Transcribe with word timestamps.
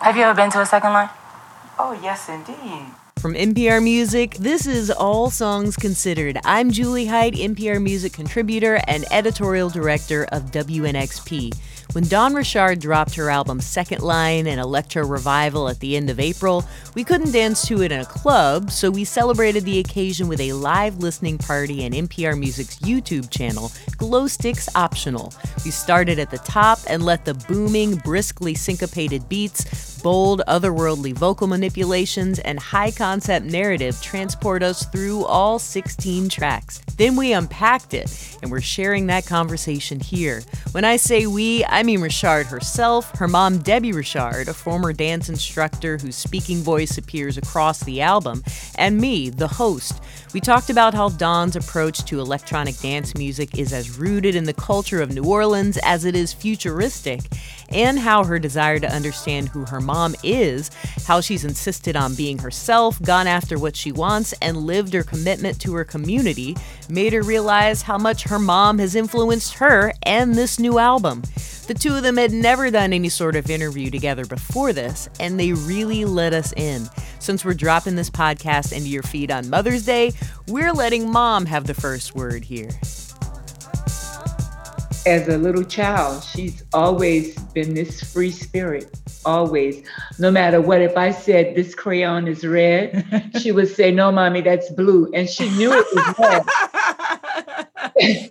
Have 0.00 0.16
you 0.16 0.22
ever 0.22 0.34
been 0.34 0.50
to 0.52 0.62
a 0.62 0.66
second 0.66 0.94
line? 0.94 1.10
Oh, 1.78 1.92
yes, 2.02 2.30
indeed. 2.30 2.86
From 3.18 3.34
NPR 3.34 3.82
Music, 3.84 4.34
this 4.36 4.66
is 4.66 4.90
All 4.90 5.28
Songs 5.28 5.76
Considered. 5.76 6.38
I'm 6.42 6.70
Jewly 6.70 7.04
Hight, 7.04 7.34
NPR 7.34 7.82
Music 7.82 8.14
contributor 8.14 8.80
and 8.88 9.04
editorial 9.10 9.68
director 9.68 10.24
of 10.32 10.44
WNXP. 10.52 11.54
When 11.92 12.06
Dawn 12.06 12.34
Richard 12.34 12.78
dropped 12.78 13.16
her 13.16 13.30
album 13.30 13.60
Second 13.60 14.02
Line 14.02 14.46
and 14.46 14.60
Electro 14.60 15.04
Revival 15.04 15.68
at 15.68 15.80
the 15.80 15.96
end 15.96 16.08
of 16.08 16.20
April, 16.20 16.64
we 16.94 17.02
couldn't 17.02 17.32
dance 17.32 17.66
to 17.66 17.82
it 17.82 17.90
in 17.90 18.00
a 18.00 18.04
club, 18.04 18.70
so 18.70 18.92
we 18.92 19.02
celebrated 19.02 19.64
the 19.64 19.80
occasion 19.80 20.28
with 20.28 20.38
a 20.40 20.52
live 20.52 20.98
listening 20.98 21.36
party 21.36 21.84
on 21.84 21.90
NPR 21.90 22.38
Music's 22.38 22.78
YouTube 22.78 23.28
channel, 23.30 23.72
Glow 23.96 24.28
Sticks 24.28 24.68
Optional. 24.76 25.34
We 25.64 25.72
started 25.72 26.20
at 26.20 26.30
the 26.30 26.38
top 26.38 26.78
and 26.86 27.04
let 27.04 27.24
the 27.24 27.34
booming, 27.34 27.96
briskly 27.96 28.54
syncopated 28.54 29.28
beats, 29.28 30.00
bold, 30.00 30.42
otherworldly 30.46 31.12
vocal 31.12 31.48
manipulations, 31.48 32.38
and 32.38 32.58
high 32.58 32.92
concept 32.92 33.46
narrative 33.46 34.00
transport 34.00 34.62
us 34.62 34.86
through 34.86 35.24
all 35.24 35.58
16 35.58 36.28
tracks. 36.28 36.80
Then 36.96 37.16
we 37.16 37.32
unpacked 37.32 37.94
it, 37.94 38.38
and 38.42 38.50
we're 38.50 38.60
sharing 38.60 39.06
that 39.06 39.26
conversation 39.26 40.00
here. 40.00 40.42
When 40.72 40.84
I 40.84 40.96
say 40.96 41.26
we, 41.26 41.64
I 41.64 41.79
mean 41.82 42.00
Richard 42.00 42.46
herself, 42.46 43.16
her 43.18 43.28
mom 43.28 43.58
Debbie 43.58 43.92
Richard, 43.92 44.48
a 44.48 44.54
former 44.54 44.92
dance 44.92 45.28
instructor 45.28 45.98
whose 45.98 46.16
speaking 46.16 46.58
voice 46.58 46.98
appears 46.98 47.38
across 47.38 47.80
the 47.80 48.00
album, 48.00 48.42
and 48.76 48.98
me, 48.98 49.30
the 49.30 49.48
host. 49.48 50.02
We 50.32 50.40
talked 50.40 50.70
about 50.70 50.94
how 50.94 51.08
Dawn's 51.08 51.56
approach 51.56 52.04
to 52.04 52.20
electronic 52.20 52.76
dance 52.78 53.16
music 53.16 53.58
is 53.58 53.72
as 53.72 53.98
rooted 53.98 54.34
in 54.34 54.44
the 54.44 54.52
culture 54.52 55.00
of 55.00 55.12
New 55.12 55.24
Orleans 55.24 55.78
as 55.78 56.04
it 56.04 56.14
is 56.14 56.32
futuristic, 56.32 57.20
and 57.70 57.98
how 57.98 58.24
her 58.24 58.38
desire 58.38 58.78
to 58.78 58.92
understand 58.92 59.48
who 59.48 59.64
her 59.64 59.80
mom 59.80 60.14
is, 60.22 60.70
how 61.06 61.20
she's 61.20 61.44
insisted 61.44 61.96
on 61.96 62.14
being 62.14 62.38
herself, 62.38 63.00
gone 63.02 63.26
after 63.26 63.58
what 63.58 63.76
she 63.76 63.92
wants, 63.92 64.32
and 64.42 64.56
lived 64.56 64.92
her 64.92 65.02
commitment 65.02 65.60
to 65.60 65.74
her 65.74 65.84
community, 65.84 66.56
made 66.88 67.12
her 67.12 67.22
realize 67.22 67.82
how 67.82 67.98
much 67.98 68.24
her 68.24 68.38
mom 68.38 68.78
has 68.78 68.94
influenced 68.94 69.54
her 69.54 69.92
and 70.02 70.34
this 70.34 70.58
new 70.58 70.78
album. 70.78 71.22
The 71.66 71.74
two 71.78 71.94
of 71.94 72.02
them 72.02 72.16
had 72.16 72.32
never 72.32 72.68
done 72.70 72.92
any 72.92 73.08
sort 73.08 73.36
of 73.36 73.48
interview 73.48 73.90
together 73.90 74.26
before 74.26 74.72
this, 74.72 75.08
and 75.20 75.38
they 75.38 75.52
really 75.52 76.04
let 76.04 76.32
us 76.32 76.52
in. 76.54 76.88
Since 77.20 77.44
we're 77.44 77.54
dropping 77.54 77.94
this 77.94 78.10
podcast 78.10 78.72
into 78.72 78.88
your 78.88 79.04
feed 79.04 79.30
on 79.30 79.48
Mother's 79.48 79.84
Day, 79.84 80.12
we're 80.48 80.72
letting 80.72 81.08
mom 81.08 81.46
have 81.46 81.68
the 81.68 81.74
first 81.74 82.14
word 82.14 82.44
here 82.44 82.70
as 85.06 85.28
a 85.28 85.38
little 85.38 85.64
child, 85.64 86.22
she's 86.22 86.62
always 86.74 87.38
been 87.54 87.74
this 87.74 88.12
free 88.12 88.30
spirit, 88.30 88.98
always. 89.24 89.82
No 90.18 90.30
matter 90.30 90.60
what, 90.60 90.82
if 90.82 90.96
I 90.96 91.10
said 91.10 91.54
this 91.54 91.74
crayon 91.74 92.28
is 92.28 92.46
red, 92.46 93.32
she 93.40 93.52
would 93.52 93.68
say, 93.68 93.90
No, 93.90 94.12
mommy, 94.12 94.42
that's 94.42 94.70
blue. 94.70 95.10
And 95.14 95.28
she 95.28 95.48
knew 95.50 95.72
it 95.72 95.86
was 95.94 96.14
red. 96.18 96.44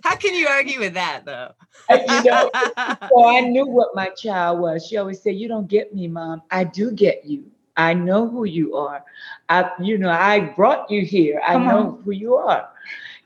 How 0.04 0.16
can 0.16 0.34
you 0.34 0.48
argue 0.48 0.80
with 0.80 0.94
that, 0.94 1.24
though? 1.24 1.52
you 1.90 2.24
know, 2.24 2.50
so 2.54 3.24
I 3.24 3.40
knew 3.40 3.66
what 3.66 3.94
my 3.94 4.08
child 4.10 4.60
was. 4.60 4.86
She 4.86 4.96
always 4.96 5.20
said, 5.20 5.36
You 5.36 5.48
don't 5.48 5.68
get 5.68 5.94
me, 5.94 6.08
mom. 6.08 6.42
I 6.50 6.64
do 6.64 6.92
get 6.92 7.24
you. 7.24 7.44
I 7.76 7.94
know 7.94 8.28
who 8.28 8.44
you 8.44 8.76
are. 8.76 9.04
I, 9.48 9.70
you 9.80 9.98
know, 9.98 10.10
I 10.10 10.40
brought 10.40 10.90
you 10.90 11.04
here. 11.04 11.40
I 11.46 11.56
know 11.56 11.78
on. 11.78 12.02
who 12.04 12.10
you 12.10 12.34
are 12.34 12.69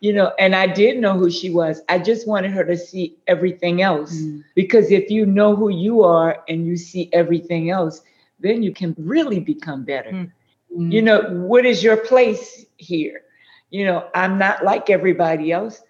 you 0.04 0.12
know, 0.12 0.34
and 0.38 0.54
I 0.54 0.66
did 0.66 0.98
know 0.98 1.16
who 1.16 1.30
she 1.30 1.48
was. 1.48 1.80
I 1.88 1.98
just 1.98 2.28
wanted 2.28 2.50
her 2.50 2.62
to 2.62 2.76
see 2.76 3.16
everything 3.26 3.80
else. 3.80 4.14
Mm. 4.14 4.44
Because 4.54 4.90
if 4.90 5.08
you 5.08 5.24
know 5.24 5.56
who 5.56 5.70
you 5.70 6.02
are 6.02 6.44
and 6.46 6.66
you 6.66 6.76
see 6.76 7.08
everything 7.14 7.70
else, 7.70 8.02
then 8.38 8.62
you 8.62 8.74
can 8.74 8.94
really 8.98 9.40
become 9.40 9.82
better. 9.82 10.10
Mm. 10.10 10.92
You 10.92 11.00
know, 11.00 11.22
what 11.30 11.64
is 11.64 11.82
your 11.82 11.96
place 11.96 12.66
here? 12.76 13.22
You 13.70 13.86
know, 13.86 14.06
I'm 14.14 14.36
not 14.36 14.62
like 14.62 14.90
everybody 14.90 15.52
else 15.52 15.80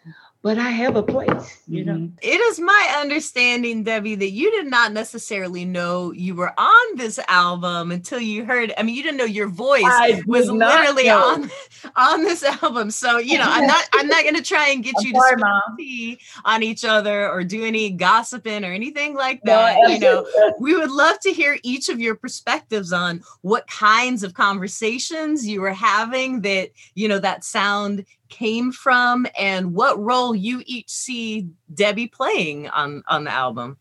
but 0.45 0.59
I 0.59 0.69
have 0.69 0.95
a 0.95 1.03
place, 1.03 1.59
you 1.67 1.87
know. 1.87 1.95
Mm-hmm. 1.95 2.19
It 2.21 2.39
is 2.39 2.61
my 2.61 2.97
understanding, 2.99 3.83
Debbie, 3.83 4.15
that 4.15 4.33
you 4.33 4.51
did 4.51 4.67
not 4.67 4.93
necessarily 4.93 5.65
know 5.65 6.13
you 6.13 6.35
were 6.35 6.53
on 6.61 6.97
this 6.97 7.19
album 7.29 7.91
until 7.91 8.21
you 8.21 8.45
heard. 8.45 8.75
I 8.77 8.83
mean, 8.83 8.95
you 8.95 9.03
didn't 9.03 9.17
know 9.17 9.25
your 9.25 9.49
voice 9.49 9.83
was 10.27 10.51
literally 10.51 11.05
know. 11.05 11.19
on 11.19 11.51
on 11.97 12.25
this 12.25 12.45
album. 12.45 12.91
So, 12.91 13.17
you 13.17 13.39
know, 13.39 13.47
I'm 13.47 13.67
not 13.67 13.89
I'm 13.95 14.07
not 14.07 14.23
gonna 14.23 14.43
try 14.43 14.69
and 14.69 14.85
get 14.85 14.95
you 15.01 15.13
sorry, 15.13 15.37
to 15.37 15.63
tea 15.79 16.21
on 16.45 16.63
each 16.63 16.85
other 16.85 17.27
or 17.27 17.43
do 17.43 17.65
any 17.65 17.89
gossiping 17.89 18.67
or 18.67 18.73
anything 18.73 19.15
like 19.15 19.41
that. 19.45 19.79
No, 19.83 19.89
you 19.89 19.99
know, 19.99 20.27
we 20.61 20.77
would 20.77 20.91
love 20.91 21.19
to 21.21 21.33
hear 21.33 21.57
each 21.63 21.89
of 21.89 22.01
your 22.01 22.17
perspectives 22.17 22.93
on 22.93 23.23
what 23.41 23.67
kinds 23.67 24.23
of 24.23 24.35
conversations 24.35 25.47
you 25.47 25.63
were 25.63 25.73
having 25.73 26.43
that, 26.43 26.69
you 26.95 27.09
know, 27.09 27.19
that 27.19 27.45
sound 27.45 28.05
came 28.35 28.73
from 28.73 29.29
and 29.39 29.75
what 29.75 30.03
role 30.03 30.35
you 30.35 30.61
each 30.67 30.91
see 30.91 31.49
Debbie 31.73 32.09
playing 32.09 32.69
on 32.69 33.05
on 33.07 33.23
the 33.25 33.31
album. 33.31 33.77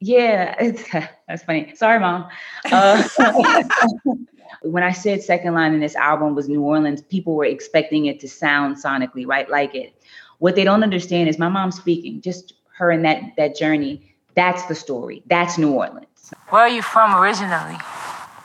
Yeah, 0.00 0.54
it's 0.60 0.84
that's 1.28 1.42
funny. 1.42 1.74
Sorry, 1.74 1.98
mom. 1.98 2.28
Uh, 2.70 3.02
when 4.62 4.82
I 4.82 4.92
said 4.92 5.22
second 5.22 5.54
line 5.54 5.72
in 5.72 5.80
this 5.80 5.96
album 5.96 6.34
was 6.34 6.50
New 6.50 6.62
Orleans, 6.62 7.00
people 7.00 7.34
were 7.34 7.46
expecting 7.46 8.06
it 8.06 8.20
to 8.20 8.28
sound 8.28 8.76
sonically 8.76 9.26
right 9.26 9.48
like 9.48 9.74
it. 9.74 9.94
What 10.38 10.54
they 10.54 10.64
don't 10.64 10.82
understand 10.82 11.30
is 11.30 11.38
my 11.38 11.48
mom 11.48 11.72
speaking, 11.72 12.20
just 12.20 12.52
her 12.76 12.90
and 12.90 13.04
that 13.06 13.22
that 13.38 13.56
journey. 13.56 14.14
That's 14.34 14.66
the 14.66 14.74
story. 14.74 15.22
That's 15.26 15.56
New 15.56 15.72
Orleans. 15.72 16.32
Where 16.50 16.62
are 16.62 16.68
you 16.68 16.82
from 16.82 17.16
originally? 17.16 17.78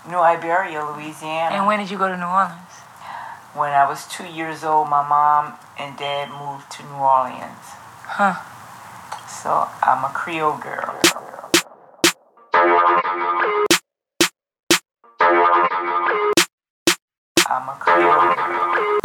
New 0.10 0.18
Iberia, 0.18 0.84
Louisiana. 0.86 1.56
And 1.56 1.68
when 1.68 1.80
did 1.80 1.92
you 1.92 1.98
go 1.98 2.08
to 2.08 2.18
New 2.18 2.26
Orleans? 2.26 2.73
When 3.56 3.70
I 3.70 3.88
was 3.88 4.08
two 4.08 4.26
years 4.26 4.64
old, 4.64 4.90
my 4.90 5.08
mom 5.08 5.54
and 5.78 5.96
dad 5.96 6.28
moved 6.32 6.72
to 6.72 6.84
New 6.86 6.96
Orleans. 6.96 7.68
Huh. 8.02 8.34
So 9.28 9.70
I'm 9.84 10.04
a 10.04 10.10
Creole 10.10 10.58
girl. 10.58 11.00
I'm 17.48 17.70
a 17.70 17.78
Creole 17.80 18.34
girl. 18.34 19.00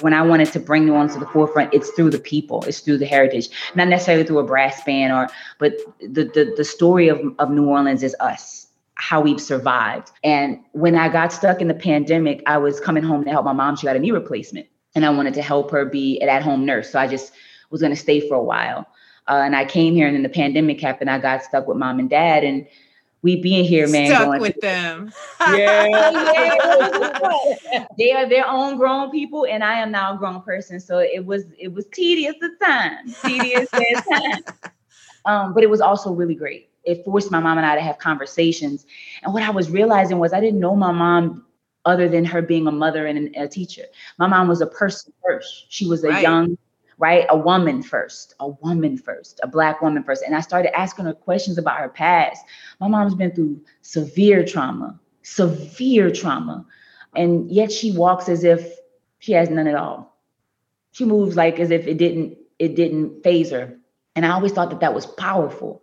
When 0.00 0.12
I 0.12 0.22
wanted 0.22 0.50
to 0.54 0.58
bring 0.58 0.86
New 0.86 0.94
Orleans 0.94 1.12
to 1.14 1.20
the 1.20 1.26
forefront, 1.26 1.72
it's 1.72 1.90
through 1.90 2.10
the 2.10 2.18
people, 2.18 2.64
it's 2.64 2.80
through 2.80 2.98
the 2.98 3.06
heritage, 3.06 3.48
not 3.76 3.86
necessarily 3.86 4.24
through 4.24 4.40
a 4.40 4.44
brass 4.44 4.82
band 4.82 5.12
or, 5.12 5.28
but 5.60 5.74
the 6.00 6.24
the, 6.24 6.52
the 6.56 6.64
story 6.64 7.06
of, 7.06 7.20
of 7.38 7.48
New 7.52 7.66
Orleans 7.66 8.02
is 8.02 8.16
us 8.18 8.64
how 8.96 9.20
we've 9.20 9.40
survived. 9.40 10.10
And 10.22 10.60
when 10.72 10.94
I 10.94 11.08
got 11.08 11.32
stuck 11.32 11.60
in 11.60 11.68
the 11.68 11.74
pandemic, 11.74 12.42
I 12.46 12.58
was 12.58 12.80
coming 12.80 13.02
home 13.02 13.24
to 13.24 13.30
help 13.30 13.44
my 13.44 13.52
mom. 13.52 13.76
She 13.76 13.86
got 13.86 13.96
a 13.96 13.98
knee 13.98 14.12
replacement, 14.12 14.66
and 14.94 15.04
I 15.04 15.10
wanted 15.10 15.34
to 15.34 15.42
help 15.42 15.70
her 15.72 15.84
be 15.84 16.20
an 16.20 16.28
at 16.28 16.42
home 16.42 16.64
nurse. 16.64 16.90
So 16.90 16.98
I 16.98 17.06
just 17.06 17.32
was 17.70 17.80
going 17.80 17.92
to 17.92 18.00
stay 18.00 18.26
for 18.28 18.34
a 18.34 18.42
while. 18.42 18.86
Uh, 19.26 19.42
and 19.44 19.56
I 19.56 19.64
came 19.64 19.94
here, 19.94 20.06
and 20.06 20.14
then 20.14 20.22
the 20.22 20.28
pandemic 20.28 20.80
happened. 20.80 21.10
I 21.10 21.18
got 21.18 21.42
stuck 21.42 21.66
with 21.66 21.76
mom 21.76 21.98
and 21.98 22.10
dad, 22.10 22.44
and 22.44 22.66
we 23.22 23.36
being 23.36 23.64
here, 23.64 23.88
man. 23.88 24.08
Stuck 24.08 24.26
going 24.26 24.40
with 24.42 24.60
them. 24.60 25.10
yeah. 25.54 25.86
they 27.98 28.12
are 28.12 28.28
their 28.28 28.46
own 28.46 28.76
grown 28.76 29.10
people, 29.10 29.46
and 29.46 29.64
I 29.64 29.78
am 29.78 29.90
now 29.90 30.14
a 30.14 30.18
grown 30.18 30.42
person. 30.42 30.78
So 30.78 30.98
it 30.98 31.24
was 31.24 31.46
it 31.58 31.72
was 31.72 31.86
tedious 31.86 32.34
at 32.42 32.64
times, 32.64 33.16
tedious 33.22 33.68
at 33.72 34.04
times. 34.10 34.42
Um, 35.24 35.54
but 35.54 35.62
it 35.62 35.70
was 35.70 35.80
also 35.80 36.12
really 36.12 36.34
great 36.34 36.68
it 36.84 37.04
forced 37.04 37.30
my 37.30 37.40
mom 37.40 37.58
and 37.58 37.66
I 37.66 37.74
to 37.74 37.80
have 37.80 37.98
conversations. 37.98 38.86
And 39.22 39.32
what 39.32 39.42
I 39.42 39.50
was 39.50 39.70
realizing 39.70 40.18
was 40.18 40.32
I 40.32 40.40
didn't 40.40 40.60
know 40.60 40.76
my 40.76 40.92
mom 40.92 41.44
other 41.84 42.08
than 42.08 42.24
her 42.24 42.42
being 42.42 42.66
a 42.66 42.72
mother 42.72 43.06
and 43.06 43.34
a 43.36 43.48
teacher. 43.48 43.84
My 44.18 44.26
mom 44.26 44.48
was 44.48 44.60
a 44.60 44.66
person 44.66 45.12
first. 45.22 45.66
She 45.68 45.86
was 45.86 46.02
a 46.04 46.08
right. 46.08 46.22
young, 46.22 46.56
right? 46.98 47.26
A 47.28 47.36
woman 47.36 47.82
first, 47.82 48.34
a 48.40 48.48
woman 48.48 48.96
first, 48.96 49.40
a 49.42 49.46
black 49.46 49.82
woman 49.82 50.02
first. 50.02 50.22
And 50.22 50.34
I 50.34 50.40
started 50.40 50.76
asking 50.76 51.04
her 51.06 51.14
questions 51.14 51.58
about 51.58 51.78
her 51.78 51.88
past. 51.88 52.44
My 52.80 52.88
mom's 52.88 53.14
been 53.14 53.34
through 53.34 53.60
severe 53.82 54.44
trauma, 54.44 54.98
severe 55.22 56.10
trauma. 56.10 56.64
And 57.14 57.50
yet 57.50 57.70
she 57.70 57.92
walks 57.92 58.28
as 58.28 58.44
if 58.44 58.76
she 59.18 59.32
has 59.32 59.50
none 59.50 59.66
at 59.66 59.74
all. 59.74 60.18
She 60.92 61.04
moves 61.04 61.36
like 61.36 61.58
as 61.58 61.70
if 61.70 61.86
it 61.86 61.98
didn't 61.98 62.38
it 62.58 62.76
didn't 62.76 63.22
faze 63.24 63.50
her. 63.50 63.76
And 64.14 64.24
I 64.24 64.30
always 64.30 64.52
thought 64.52 64.70
that 64.70 64.80
that 64.80 64.94
was 64.94 65.06
powerful 65.06 65.82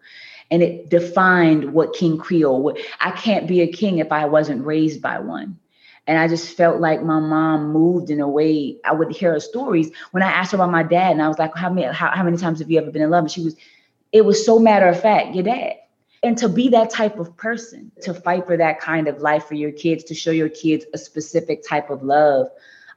and 0.52 0.62
it 0.62 0.90
defined 0.90 1.74
what 1.74 1.94
King 1.94 2.18
Creole. 2.18 2.78
I 3.00 3.12
can't 3.12 3.48
be 3.48 3.62
a 3.62 3.72
king 3.72 4.00
if 4.00 4.12
I 4.12 4.26
wasn't 4.26 4.66
raised 4.66 5.02
by 5.02 5.18
one. 5.20 5.58
And 6.08 6.20
I 6.20 6.28
just 6.28 6.58
felt 6.58 6.82
like 6.82 7.02
my 7.02 7.20
mom 7.20 7.72
moved 7.72 8.10
in 8.10 8.20
a 8.20 8.28
way. 8.28 8.78
I 8.84 8.92
would 8.92 9.12
hear 9.12 9.32
her 9.32 9.40
stories 9.40 9.92
when 10.12 10.24
I 10.24 10.32
asked 10.32 10.52
her 10.52 10.58
about 10.58 10.72
my 10.72 10.84
dad, 10.84 11.12
and 11.12 11.22
I 11.22 11.28
was 11.28 11.40
like, 11.40 11.56
"How 11.56 11.70
many? 11.70 11.88
How, 11.88 12.10
how 12.10 12.24
many 12.24 12.38
times 12.38 12.60
have 12.60 12.70
you 12.70 12.80
ever 12.80 12.92
been 12.92 13.02
in 13.02 13.10
love?" 13.10 13.24
And 13.24 13.32
she 13.32 13.44
was, 13.44 13.56
it 14.12 14.26
was 14.26 14.46
so 14.46 14.60
matter 14.60 14.88
of 14.88 15.00
fact, 15.00 15.36
your 15.36 15.44
dad. 15.44 15.76
And 16.24 16.38
to 16.40 16.50
be 16.50 16.70
that 16.70 16.90
type 16.90 17.18
of 17.18 17.36
person, 17.38 17.92
to 18.02 18.14
fight 18.14 18.46
for 18.46 18.58
that 18.58 18.80
kind 18.80 19.08
of 19.08 19.22
life 19.22 19.46
for 19.46 19.56
your 19.56 19.72
kids, 19.72 20.04
to 20.06 20.16
show 20.16 20.32
your 20.32 20.50
kids 20.50 20.86
a 20.94 20.98
specific 20.98 21.64
type 21.68 21.90
of 21.90 22.04
love, 22.04 22.48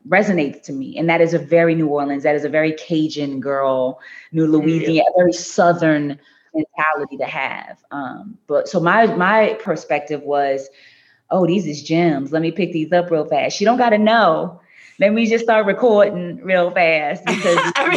resonates 0.08 0.62
to 0.64 0.72
me. 0.72 0.98
And 0.98 1.08
that 1.08 1.20
is 1.20 1.34
a 1.34 1.38
very 1.38 1.74
New 1.74 1.88
Orleans, 1.88 2.22
that 2.24 2.34
is 2.34 2.44
a 2.44 2.50
very 2.50 2.72
Cajun 2.72 3.40
girl, 3.40 4.00
New 4.32 4.46
Louisiana, 4.46 5.08
very 5.16 5.32
Southern 5.32 6.18
mentality 6.54 7.16
to 7.18 7.26
have. 7.26 7.78
Um, 7.90 8.38
but 8.46 8.68
so 8.68 8.80
my 8.80 9.06
my 9.06 9.58
perspective 9.62 10.22
was 10.22 10.68
oh, 11.30 11.46
these 11.46 11.66
is 11.66 11.82
gems. 11.82 12.32
Let 12.32 12.42
me 12.42 12.52
pick 12.52 12.72
these 12.72 12.92
up 12.92 13.10
real 13.10 13.24
fast. 13.24 13.56
She 13.56 13.64
don't 13.64 13.78
got 13.78 13.90
to 13.90 13.98
know. 13.98 14.60
Let 15.00 15.12
me 15.12 15.26
just 15.26 15.42
start 15.42 15.66
recording 15.66 16.36
real 16.36 16.70
fast 16.70 17.24
because 17.24 17.58
I 17.76 17.88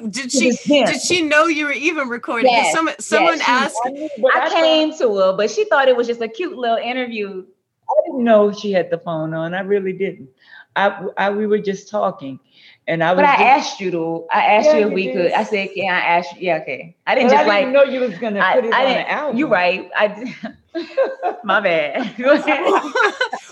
mean, 0.00 0.10
did 0.10 0.30
she 0.30 0.50
did 0.66 1.00
she 1.00 1.22
know 1.22 1.46
you 1.46 1.66
were 1.66 1.72
even 1.72 2.08
recording? 2.08 2.50
Yes, 2.50 2.74
Some, 2.74 2.90
someone 2.98 3.38
yes, 3.38 3.48
asked. 3.48 3.80
I, 3.86 4.10
I 4.34 4.46
I 4.46 4.50
came 4.50 4.96
to 4.98 5.16
her, 5.16 5.32
but 5.34 5.50
she 5.50 5.64
thought 5.64 5.88
it 5.88 5.96
was 5.96 6.06
just 6.06 6.20
a 6.20 6.28
cute 6.28 6.56
little 6.56 6.76
interview. 6.76 7.44
I 7.88 7.94
didn't 8.06 8.24
know 8.24 8.52
she 8.52 8.72
had 8.72 8.90
the 8.90 8.98
phone 8.98 9.32
on. 9.32 9.54
I 9.54 9.60
really 9.60 9.94
didn't. 9.94 10.28
I, 10.76 11.06
I 11.16 11.30
we 11.30 11.46
were 11.46 11.58
just 11.58 11.88
talking, 11.88 12.38
and 12.86 13.02
I 13.02 13.12
was. 13.12 13.16
But 13.18 13.24
I 13.26 13.32
just- 13.32 13.42
asked 13.70 13.80
you 13.80 13.90
to. 13.92 14.26
I 14.32 14.40
asked 14.56 14.66
Yeah, 14.68 14.78
you 14.78 14.84
if 14.86 14.88
you 14.90 14.94
we 14.94 15.04
did. 15.06 15.14
could. 15.14 15.32
I 15.32 15.44
said, 15.44 15.68
"Can 15.74 15.84
I 15.94 15.98
ask 16.00 16.32
you?" 16.36 16.38
Yeah, 16.46 16.58
okay. 16.62 16.96
I 17.06 17.14
didn't 17.14 17.30
but 17.30 17.34
just 17.36 17.48
I 17.50 17.60
didn't 17.60 17.72
know 17.74 17.82
you 17.84 18.00
was 18.00 18.18
gonna 18.18 18.40
I, 18.40 18.54
put 18.54 18.64
it 18.66 18.74
I 18.74 18.80
on 18.82 18.86
didn't. 18.88 19.00
an 19.02 19.06
album. 19.08 19.36
You're 19.38 19.48
right. 19.48 19.90
I. 19.96 20.08
did- 20.08 20.34
My 21.44 21.60
bad. 21.60 22.14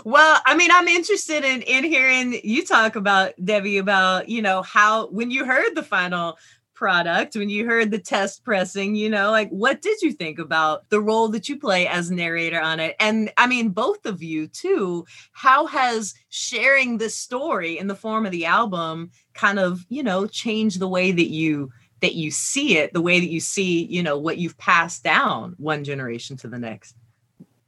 Well, 0.04 0.40
I 0.44 0.56
mean, 0.56 0.70
I'm 0.72 0.88
interested 0.88 1.44
in 1.44 1.62
in 1.62 1.84
hearing 1.84 2.40
you 2.42 2.64
talk 2.64 2.96
about 2.96 3.32
Debbie 3.44 3.78
about 3.78 4.28
you 4.28 4.42
know 4.42 4.62
how 4.62 5.06
when 5.08 5.30
you 5.30 5.44
heard 5.44 5.74
the 5.76 5.82
final 5.84 6.36
product, 6.82 7.36
when 7.36 7.48
you 7.48 7.64
heard 7.64 7.92
the 7.92 7.98
test 8.00 8.42
pressing, 8.42 8.96
you 8.96 9.08
know, 9.08 9.30
like 9.30 9.48
what 9.50 9.80
did 9.80 10.02
you 10.02 10.10
think 10.10 10.40
about 10.40 10.90
the 10.90 11.00
role 11.00 11.28
that 11.28 11.48
you 11.48 11.56
play 11.56 11.86
as 11.86 12.10
narrator 12.10 12.60
on 12.60 12.80
it? 12.80 12.96
And 12.98 13.30
I 13.36 13.46
mean, 13.46 13.68
both 13.68 14.04
of 14.04 14.20
you 14.20 14.48
too. 14.48 15.06
How 15.30 15.66
has 15.66 16.12
sharing 16.28 16.98
this 16.98 17.16
story 17.16 17.78
in 17.78 17.86
the 17.86 17.94
form 17.94 18.26
of 18.26 18.32
the 18.32 18.46
album 18.46 19.12
kind 19.32 19.60
of 19.60 19.86
you 19.90 20.02
know 20.02 20.26
changed 20.26 20.80
the 20.80 20.88
way 20.88 21.12
that 21.12 21.28
you 21.28 21.70
that 22.00 22.16
you 22.16 22.32
see 22.32 22.78
it, 22.78 22.92
the 22.92 23.00
way 23.00 23.20
that 23.20 23.30
you 23.30 23.38
see 23.38 23.84
you 23.84 24.02
know 24.02 24.18
what 24.18 24.38
you've 24.38 24.58
passed 24.58 25.04
down 25.04 25.54
one 25.58 25.84
generation 25.84 26.36
to 26.38 26.48
the 26.48 26.58
next? 26.58 26.96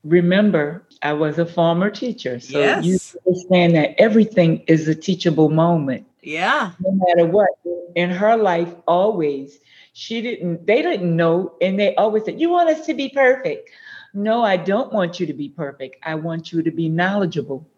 Remember, 0.02 0.88
I 1.02 1.12
was 1.12 1.38
a 1.38 1.46
former 1.46 1.88
teacher, 1.88 2.40
so 2.40 2.80
you 2.80 2.98
understand 3.28 3.76
that 3.76 3.94
everything 3.96 4.64
is 4.66 4.88
a 4.88 4.94
teachable 4.96 5.50
moment. 5.50 6.04
Yeah. 6.24 6.72
no 6.80 6.92
matter 7.06 7.26
what 7.30 7.50
in 7.94 8.10
her 8.10 8.36
life 8.36 8.74
always 8.86 9.60
she 9.92 10.20
didn't 10.22 10.66
they 10.66 10.82
didn't 10.82 11.14
know 11.16 11.54
and 11.60 11.78
they 11.78 11.94
always 11.96 12.24
said 12.24 12.40
you 12.40 12.50
want 12.50 12.68
us 12.70 12.86
to 12.86 12.94
be 12.94 13.08
perfect. 13.10 13.70
No 14.14 14.42
i 14.42 14.56
don't 14.56 14.92
want 14.92 15.20
you 15.20 15.26
to 15.26 15.34
be 15.34 15.48
perfect. 15.48 15.96
I 16.04 16.14
want 16.14 16.52
you 16.52 16.62
to 16.62 16.70
be 16.70 16.88
knowledgeable. 16.88 17.68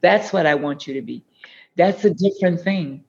That's 0.00 0.32
what 0.32 0.46
i 0.46 0.54
want 0.54 0.86
you 0.86 0.94
to 0.94 1.02
be. 1.02 1.24
That's 1.76 2.04
a 2.04 2.10
different 2.14 2.60
thing. 2.62 3.04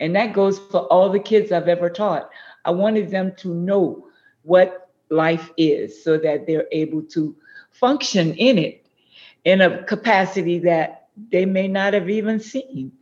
And 0.00 0.14
that 0.16 0.32
goes 0.34 0.58
for 0.58 0.80
all 0.92 1.10
the 1.10 1.20
kids 1.20 1.52
i've 1.52 1.68
ever 1.68 1.90
taught. 1.90 2.30
I 2.64 2.70
wanted 2.70 3.10
them 3.10 3.32
to 3.38 3.54
know 3.54 4.06
what 4.42 4.90
life 5.10 5.50
is 5.56 6.02
so 6.02 6.16
that 6.18 6.46
they're 6.46 6.68
able 6.72 7.02
to 7.02 7.36
function 7.70 8.34
in 8.34 8.58
it 8.58 8.86
in 9.44 9.60
a 9.60 9.82
capacity 9.84 10.58
that 10.60 11.08
they 11.30 11.44
may 11.44 11.68
not 11.68 11.94
have 11.94 12.08
even 12.08 12.40
seen 12.40 12.92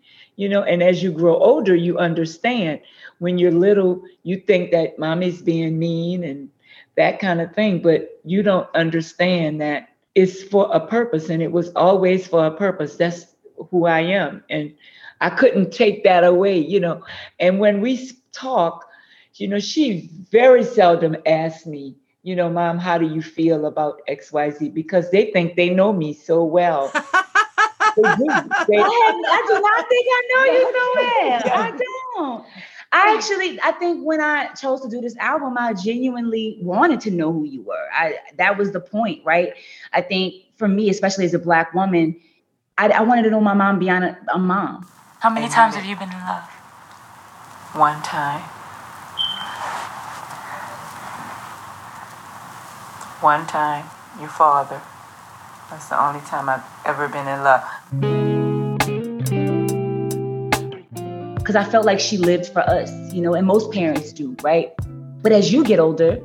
you 0.41 0.49
know 0.49 0.63
and 0.63 0.83
as 0.83 1.03
you 1.03 1.13
grow 1.13 1.37
older 1.37 1.75
you 1.75 1.99
understand 1.99 2.81
when 3.19 3.37
you're 3.37 3.53
little 3.53 4.03
you 4.23 4.39
think 4.39 4.71
that 4.71 4.99
mommy's 4.99 5.43
being 5.43 5.79
mean 5.79 6.25
and 6.25 6.49
that 6.97 7.19
kind 7.19 7.43
of 7.43 7.55
thing 7.55 7.83
but 7.83 8.19
you 8.25 8.43
don't 8.43 8.69
understand 8.75 9.61
that 9.61 9.91
it's 10.15 10.43
for 10.43 10.71
a 10.73 10.81
purpose 10.81 11.29
and 11.29 11.43
it 11.43 11.53
was 11.53 11.71
always 11.77 12.27
for 12.27 12.47
a 12.47 12.51
purpose. 12.51 12.97
That's 12.97 13.27
who 13.71 13.85
i 13.85 14.01
am 14.01 14.43
and 14.49 14.75
i 15.21 15.29
couldn't 15.29 15.71
take 15.71 16.03
that 16.05 16.25
away 16.25 16.59
you 16.59 16.81
know. 16.81 17.05
And 17.39 17.61
when 17.61 17.83
we 17.83 18.11
talk 18.33 18.87
you 19.35 19.47
know 19.47 19.61
she 19.61 20.09
very 20.31 20.65
seldom 20.65 21.17
asks 21.27 21.67
me 21.67 21.95
you 22.23 22.35
know 22.35 22.49
mom 22.49 22.79
how 22.79 22.97
do 22.97 23.07
you 23.07 23.21
feel 23.21 23.67
about 23.67 24.01
xyz 24.09 24.73
because 24.73 25.11
they 25.11 25.31
think 25.33 25.57
they 25.57 25.69
know 25.69 25.93
me 25.93 26.15
so 26.15 26.43
well 26.43 26.91
they 28.03 28.29
I, 28.79 28.91
haven't- 29.07 29.31
I 29.31 29.45
do 29.47 29.61
not 29.61 29.89
think 29.89 30.07
I 30.11 30.23
know 30.31 30.45
you 30.53 30.65
so 30.73 30.85
well. 30.97 31.43
I 31.55 31.71
don't. 31.79 32.47
I 32.93 33.15
actually, 33.17 33.61
I 33.63 33.73
think 33.73 34.05
when 34.05 34.21
I 34.21 34.49
chose 34.55 34.81
to 34.83 34.89
do 34.89 35.01
this 35.01 35.17
album, 35.19 35.57
I 35.59 35.75
genuinely 35.75 36.59
wanted 36.61 37.01
to 37.03 37.11
know 37.13 37.33
who 37.33 37.45
you 37.45 37.63
were. 37.63 37.87
I 37.95 38.17
that 38.37 38.59
was 38.59 38.73
the 38.73 38.81
point, 38.81 39.25
right? 39.25 39.55
I 39.93 40.01
think 40.01 40.35
for 40.57 40.67
me, 40.69 40.91
especially 40.91 41.25
as 41.25 41.35
a 41.35 41.39
black 41.39 41.73
woman, 41.73 42.21
I, 42.79 42.89
I 42.89 43.03
wanted 43.03 43.23
to 43.25 43.31
know 43.31 43.41
my 43.41 43.55
mom 43.55 43.79
beyond 43.79 44.05
a, 44.05 44.19
a 44.35 44.39
mom. 44.39 44.89
How 45.21 45.31
many 45.31 45.49
times 45.49 45.77
have 45.77 45.85
you 45.85 45.97
been 45.97 46.11
in 46.11 46.19
love? 46.21 46.45
One 47.75 48.03
time. 48.03 48.43
One 53.21 53.47
time, 53.47 53.87
your 54.19 54.31
father. 54.31 54.81
That's 55.71 55.89
the 55.89 56.03
only 56.03 56.21
time 56.23 56.49
I've 56.49 56.65
ever 56.85 57.09
been 57.09 57.27
in 57.29 57.43
love. 57.43 57.65
because 61.51 61.67
I 61.67 61.69
felt 61.69 61.85
like 61.85 61.99
she 61.99 62.17
lived 62.17 62.47
for 62.47 62.61
us, 62.61 62.93
you 63.13 63.21
know, 63.21 63.35
and 63.35 63.45
most 63.45 63.73
parents 63.73 64.13
do, 64.13 64.37
right? 64.41 64.73
But 65.21 65.33
as 65.33 65.53
you 65.53 65.65
get 65.65 65.81
older, 65.81 66.21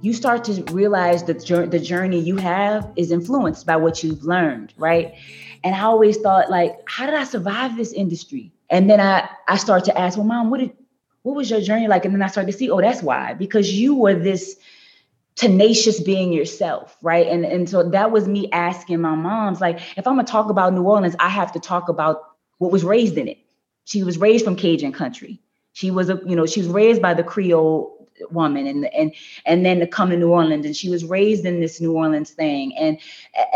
you 0.00 0.14
start 0.14 0.42
to 0.44 0.62
realize 0.72 1.22
that 1.24 1.44
the 1.70 1.78
journey 1.78 2.18
you 2.18 2.36
have 2.36 2.90
is 2.96 3.10
influenced 3.10 3.66
by 3.66 3.76
what 3.76 4.02
you've 4.02 4.24
learned, 4.24 4.72
right? 4.78 5.12
And 5.64 5.74
I 5.74 5.80
always 5.82 6.16
thought, 6.16 6.48
like, 6.48 6.78
how 6.86 7.04
did 7.04 7.14
I 7.14 7.24
survive 7.24 7.76
this 7.76 7.92
industry? 7.92 8.52
And 8.70 8.88
then 8.88 9.00
I 9.00 9.28
I 9.48 9.58
start 9.58 9.84
to 9.84 9.98
ask, 9.98 10.16
well, 10.16 10.26
mom, 10.26 10.48
what 10.48 10.60
did 10.60 10.72
what 11.24 11.36
was 11.36 11.50
your 11.50 11.60
journey 11.60 11.86
like? 11.86 12.06
And 12.06 12.14
then 12.14 12.22
I 12.22 12.28
started 12.28 12.50
to 12.50 12.56
see, 12.56 12.70
oh, 12.70 12.80
that's 12.80 13.02
why, 13.02 13.34
because 13.34 13.70
you 13.70 13.94
were 13.94 14.14
this 14.14 14.56
tenacious 15.40 16.00
being 16.00 16.34
yourself, 16.34 16.98
right? 17.00 17.26
And 17.26 17.46
and 17.46 17.68
so 17.68 17.88
that 17.88 18.10
was 18.10 18.28
me 18.28 18.50
asking 18.52 19.00
my 19.00 19.14
moms, 19.14 19.60
like, 19.60 19.80
if 19.96 20.06
I'm 20.06 20.16
gonna 20.16 20.24
talk 20.24 20.50
about 20.50 20.74
New 20.74 20.82
Orleans, 20.82 21.16
I 21.18 21.30
have 21.30 21.50
to 21.52 21.60
talk 21.60 21.88
about 21.88 22.22
what 22.58 22.70
was 22.70 22.84
raised 22.84 23.16
in 23.16 23.26
it. 23.26 23.38
She 23.86 24.02
was 24.02 24.18
raised 24.18 24.44
from 24.44 24.54
Cajun 24.54 24.92
country. 24.92 25.40
She 25.72 25.90
was 25.90 26.10
a, 26.10 26.20
you 26.26 26.36
know, 26.36 26.44
she 26.44 26.60
was 26.60 26.68
raised 26.68 27.00
by 27.00 27.14
the 27.14 27.24
Creole 27.24 27.96
woman 28.30 28.66
and 28.66 28.84
and 28.92 29.14
and 29.46 29.64
then 29.64 29.78
to 29.80 29.86
come 29.86 30.10
to 30.10 30.16
New 30.16 30.28
Orleans 30.28 30.66
and 30.66 30.76
she 30.76 30.90
was 30.90 31.06
raised 31.06 31.46
in 31.46 31.60
this 31.60 31.80
New 31.80 31.92
Orleans 31.92 32.28
thing 32.32 32.76
and 32.76 32.98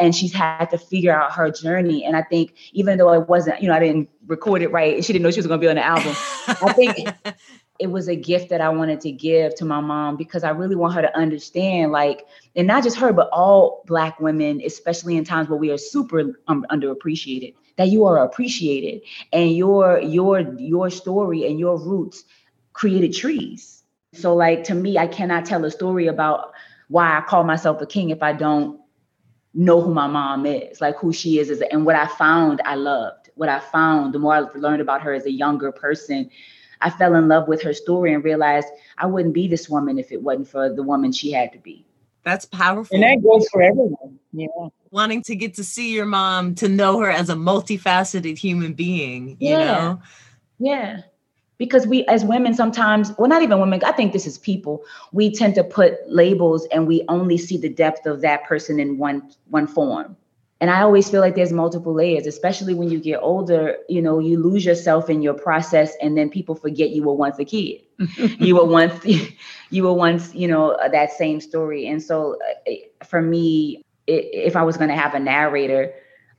and 0.01 0.17
she's 0.17 0.33
had 0.33 0.71
to 0.71 0.79
figure 0.79 1.13
out 1.15 1.33
her 1.33 1.51
journey 1.51 2.03
and 2.03 2.17
I 2.17 2.23
think 2.23 2.55
even 2.73 2.97
though 2.97 3.13
it 3.13 3.29
wasn't 3.29 3.61
you 3.61 3.69
know 3.69 3.75
I 3.75 3.81
didn't 3.81 4.09
record 4.27 4.63
it 4.63 4.73
right 4.73 5.05
she 5.05 5.13
didn't 5.13 5.23
know 5.23 5.31
she 5.31 5.41
was 5.41 5.47
going 5.47 5.61
to 5.61 5.65
be 5.65 5.69
on 5.69 5.77
the 5.77 5.85
album 5.85 6.15
I 6.47 6.73
think 6.73 7.09
it 7.85 7.91
was 7.91 8.09
a 8.09 8.17
gift 8.17 8.49
that 8.49 8.63
I 8.63 8.71
wanted 8.71 9.03
to 9.03 9.13
give 9.13 9.55
to 9.57 9.67
my 9.67 9.79
mom 9.79 10.17
because 10.17 10.43
I 10.43 10.49
really 10.49 10.75
want 10.75 10.95
her 10.95 11.03
to 11.03 11.15
understand, 11.15 11.93
like, 11.93 12.25
and 12.57 12.67
not 12.67 12.83
just 12.83 12.97
her, 12.97 13.13
but 13.13 13.29
all 13.31 13.83
Black 13.87 14.19
women, 14.19 14.63
especially 14.65 15.19
in 15.19 15.25
times 15.25 15.51
where 15.51 15.59
we 15.59 15.71
are 15.71 15.77
super 15.77 16.35
um, 16.49 16.65
underappreciated, 16.71 17.53
that 17.76 17.88
you 17.88 18.07
are 18.07 18.25
appreciated, 18.25 19.03
and 19.35 19.55
your 19.55 20.00
your 20.00 20.41
your 20.59 20.88
story 20.88 21.47
and 21.47 21.61
your 21.61 21.79
roots 21.79 22.25
created 22.73 23.12
trees. 23.12 23.83
So, 24.14 24.35
like 24.35 24.64
to 24.64 24.75
me, 24.75 24.97
I 24.97 25.07
cannot 25.07 25.45
tell 25.45 25.62
a 25.67 25.71
story 25.71 26.07
about 26.07 26.53
why 26.88 27.19
I 27.19 27.21
call 27.21 27.45
myself 27.45 27.83
a 27.83 27.87
king 27.87 28.09
if 28.09 28.23
I 28.23 28.33
don't 28.33 28.81
know 29.53 29.83
who 29.83 29.93
my 29.93 30.07
mom 30.07 30.47
is, 30.47 30.81
like 30.81 30.97
who 30.97 31.12
she 31.12 31.38
is, 31.38 31.62
and 31.71 31.85
what 31.85 31.97
I 31.97 32.07
found 32.07 32.62
I 32.64 32.76
loved. 32.76 33.29
What 33.35 33.50
I 33.50 33.61
found, 33.61 34.14
the 34.14 34.19
more 34.21 34.33
I 34.33 34.38
learned 34.55 34.81
about 34.81 35.03
her 35.03 35.12
as 35.12 35.26
a 35.26 35.31
younger 35.31 35.71
person, 35.71 36.31
I 36.81 36.90
fell 36.90 37.14
in 37.14 37.28
love 37.28 37.49
with 37.49 37.62
her 37.62 37.73
story 37.73 38.12
and 38.14 38.23
realized 38.25 38.69
I 38.99 39.07
wouldn't 39.07 39.35
be 39.35 39.49
this 39.49 39.69
woman 39.69 39.99
if 39.99 40.12
it 40.12 40.23
wasn't 40.23 40.49
for 40.49 40.69
the 40.73 40.83
woman 40.83 41.12
she 41.12 41.31
had 41.33 41.52
to 41.52 41.59
be. 41.59 41.85
That's 42.25 42.47
powerful. 42.47 42.95
and 42.95 43.02
that 43.02 43.23
goes 43.23 43.47
for 43.50 43.61
everyone. 43.62 44.19
Yeah. 44.33 44.47
Wanting 44.90 45.23
to 45.25 45.37
get 45.37 45.54
to 45.54 45.64
see 45.64 45.93
your 45.93 46.07
mom, 46.07 46.54
to 46.57 46.69
know 46.69 46.99
her 47.00 47.11
as 47.11 47.28
a 47.28 47.35
multifaceted 47.35 48.38
human 48.38 48.73
being, 48.73 49.37
you 49.40 49.50
Yeah. 49.50 49.64
know? 49.64 50.02
Yeah. 50.59 51.00
Because 51.59 51.87
we 51.87 52.04
as 52.07 52.25
women 52.25 52.54
sometimes, 52.54 53.12
well, 53.19 53.28
not 53.28 53.43
even 53.43 53.61
women, 53.61 53.81
I 53.85 53.93
think 53.93 54.12
this 54.12 54.26
is 54.26 54.38
people, 54.38 54.83
we 55.12 55.31
tend 55.31 55.54
to 55.57 55.64
put 55.64 55.99
labels 56.09 56.66
and 56.73 56.87
we 56.87 57.04
only 57.09 57.37
see 57.38 57.57
the 57.59 57.69
depth 57.69 58.07
of 58.07 58.23
that 58.23 58.45
person 58.45 58.81
in 58.81 58.99
one 58.99 59.31
one 59.50 59.66
form. 59.66 60.16
And 60.64 60.71
I 60.71 60.80
always 60.80 61.11
feel 61.11 61.21
like 61.21 61.35
there's 61.35 61.52
multiple 61.52 61.92
layers, 61.92 62.26
especially 62.26 62.73
when 62.73 62.88
you 62.88 62.99
get 62.99 63.18
older, 63.21 63.76
you 63.87 64.00
know, 64.00 64.18
you 64.18 64.42
lose 64.42 64.64
yourself 64.64 65.11
in 65.11 65.21
your 65.21 65.35
process 65.35 65.92
and 66.00 66.16
then 66.16 66.30
people 66.30 66.54
forget 66.54 66.88
you 66.88 67.02
were 67.02 67.12
once 67.12 67.38
a 67.38 67.44
kid. 67.44 67.83
you 68.16 68.56
were 68.56 68.64
once 68.64 69.04
you 69.68 69.83
were 69.83 69.92
once, 69.92 70.35
you 70.35 70.49
know, 70.49 70.75
that 70.90 71.12
same 71.12 71.42
story. 71.42 71.87
And 71.87 72.02
so 72.02 72.38
uh, 72.66 72.73
for 73.04 73.21
me, 73.21 73.83
if 74.06 74.56
I 74.56 74.62
was 74.62 74.78
going 74.78 74.88
to 74.88 74.97
have 74.97 75.12
a 75.12 75.21
narrator, 75.21 75.92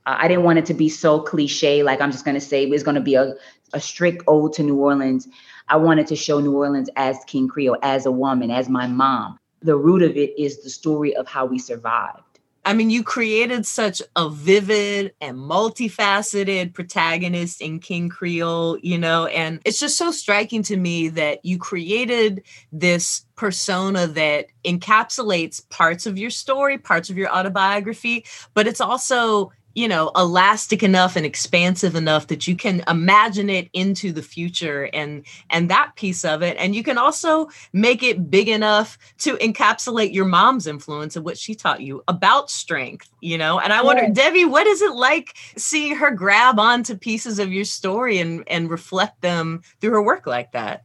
uh, 0.06 0.16
I 0.18 0.26
didn't 0.26 0.42
want 0.42 0.58
it 0.58 0.66
to 0.66 0.74
be 0.74 0.88
so 0.88 1.20
cliche, 1.20 1.84
like 1.84 2.00
I'm 2.00 2.10
just 2.10 2.24
going 2.24 2.34
to 2.34 2.40
say 2.40 2.64
it's 2.64 2.82
going 2.82 2.96
to 2.96 3.00
be 3.00 3.14
a, 3.14 3.32
a 3.74 3.80
strict 3.80 4.24
ode 4.26 4.54
to 4.54 4.64
New 4.64 4.74
Orleans. 4.74 5.28
I 5.68 5.76
wanted 5.76 6.08
to 6.08 6.16
show 6.16 6.40
New 6.40 6.56
Orleans 6.56 6.90
as 6.96 7.16
King 7.28 7.46
Creole, 7.46 7.78
as 7.82 8.06
a 8.06 8.10
woman, 8.10 8.50
as 8.50 8.68
my 8.68 8.88
mom. 8.88 9.38
The 9.62 9.76
root 9.76 10.02
of 10.02 10.16
it 10.16 10.36
is 10.36 10.64
the 10.64 10.70
story 10.70 11.14
of 11.14 11.28
how 11.28 11.46
we 11.46 11.60
survived. 11.60 12.22
I 12.66 12.74
mean, 12.74 12.90
you 12.90 13.04
created 13.04 13.64
such 13.64 14.02
a 14.16 14.28
vivid 14.28 15.14
and 15.20 15.38
multifaceted 15.38 16.74
protagonist 16.74 17.60
in 17.62 17.78
King 17.78 18.08
Creole, 18.08 18.76
you 18.82 18.98
know, 18.98 19.26
and 19.26 19.60
it's 19.64 19.78
just 19.78 19.96
so 19.96 20.10
striking 20.10 20.64
to 20.64 20.76
me 20.76 21.06
that 21.10 21.44
you 21.44 21.58
created 21.58 22.42
this 22.72 23.24
persona 23.36 24.08
that 24.08 24.46
encapsulates 24.64 25.66
parts 25.70 26.06
of 26.06 26.18
your 26.18 26.30
story, 26.30 26.76
parts 26.76 27.08
of 27.08 27.16
your 27.16 27.30
autobiography, 27.30 28.24
but 28.52 28.66
it's 28.66 28.80
also 28.80 29.52
you 29.76 29.86
know 29.86 30.10
elastic 30.16 30.82
enough 30.82 31.16
and 31.16 31.26
expansive 31.26 31.94
enough 31.94 32.26
that 32.28 32.48
you 32.48 32.56
can 32.56 32.82
imagine 32.88 33.50
it 33.50 33.68
into 33.74 34.10
the 34.10 34.22
future 34.22 34.88
and 34.94 35.24
and 35.50 35.70
that 35.70 35.92
piece 35.96 36.24
of 36.24 36.42
it. 36.42 36.56
And 36.58 36.74
you 36.74 36.82
can 36.82 36.98
also 36.98 37.48
make 37.72 38.02
it 38.02 38.30
big 38.30 38.48
enough 38.48 38.98
to 39.18 39.36
encapsulate 39.36 40.14
your 40.14 40.24
mom's 40.24 40.66
influence 40.66 41.14
and 41.14 41.24
what 41.24 41.38
she 41.38 41.54
taught 41.54 41.82
you 41.82 42.02
about 42.08 42.50
strength 42.50 43.08
you 43.20 43.36
know? 43.36 43.60
And 43.60 43.72
i 43.72 43.82
wonder 43.82 44.08
debbie 44.10 44.44
what 44.46 44.66
is 44.66 44.80
it 44.80 44.94
like 44.94 45.36
seeing 45.56 45.94
her 45.96 46.10
grab 46.10 46.58
onto 46.58 46.96
pieces 46.96 47.38
of 47.38 47.52
your 47.52 47.64
story 47.64 48.18
and 48.18 48.44
and 48.46 48.70
reflect 48.70 49.20
them 49.20 49.62
through 49.80 49.90
her 49.90 50.02
work 50.02 50.26
like 50.26 50.52
that? 50.52 50.84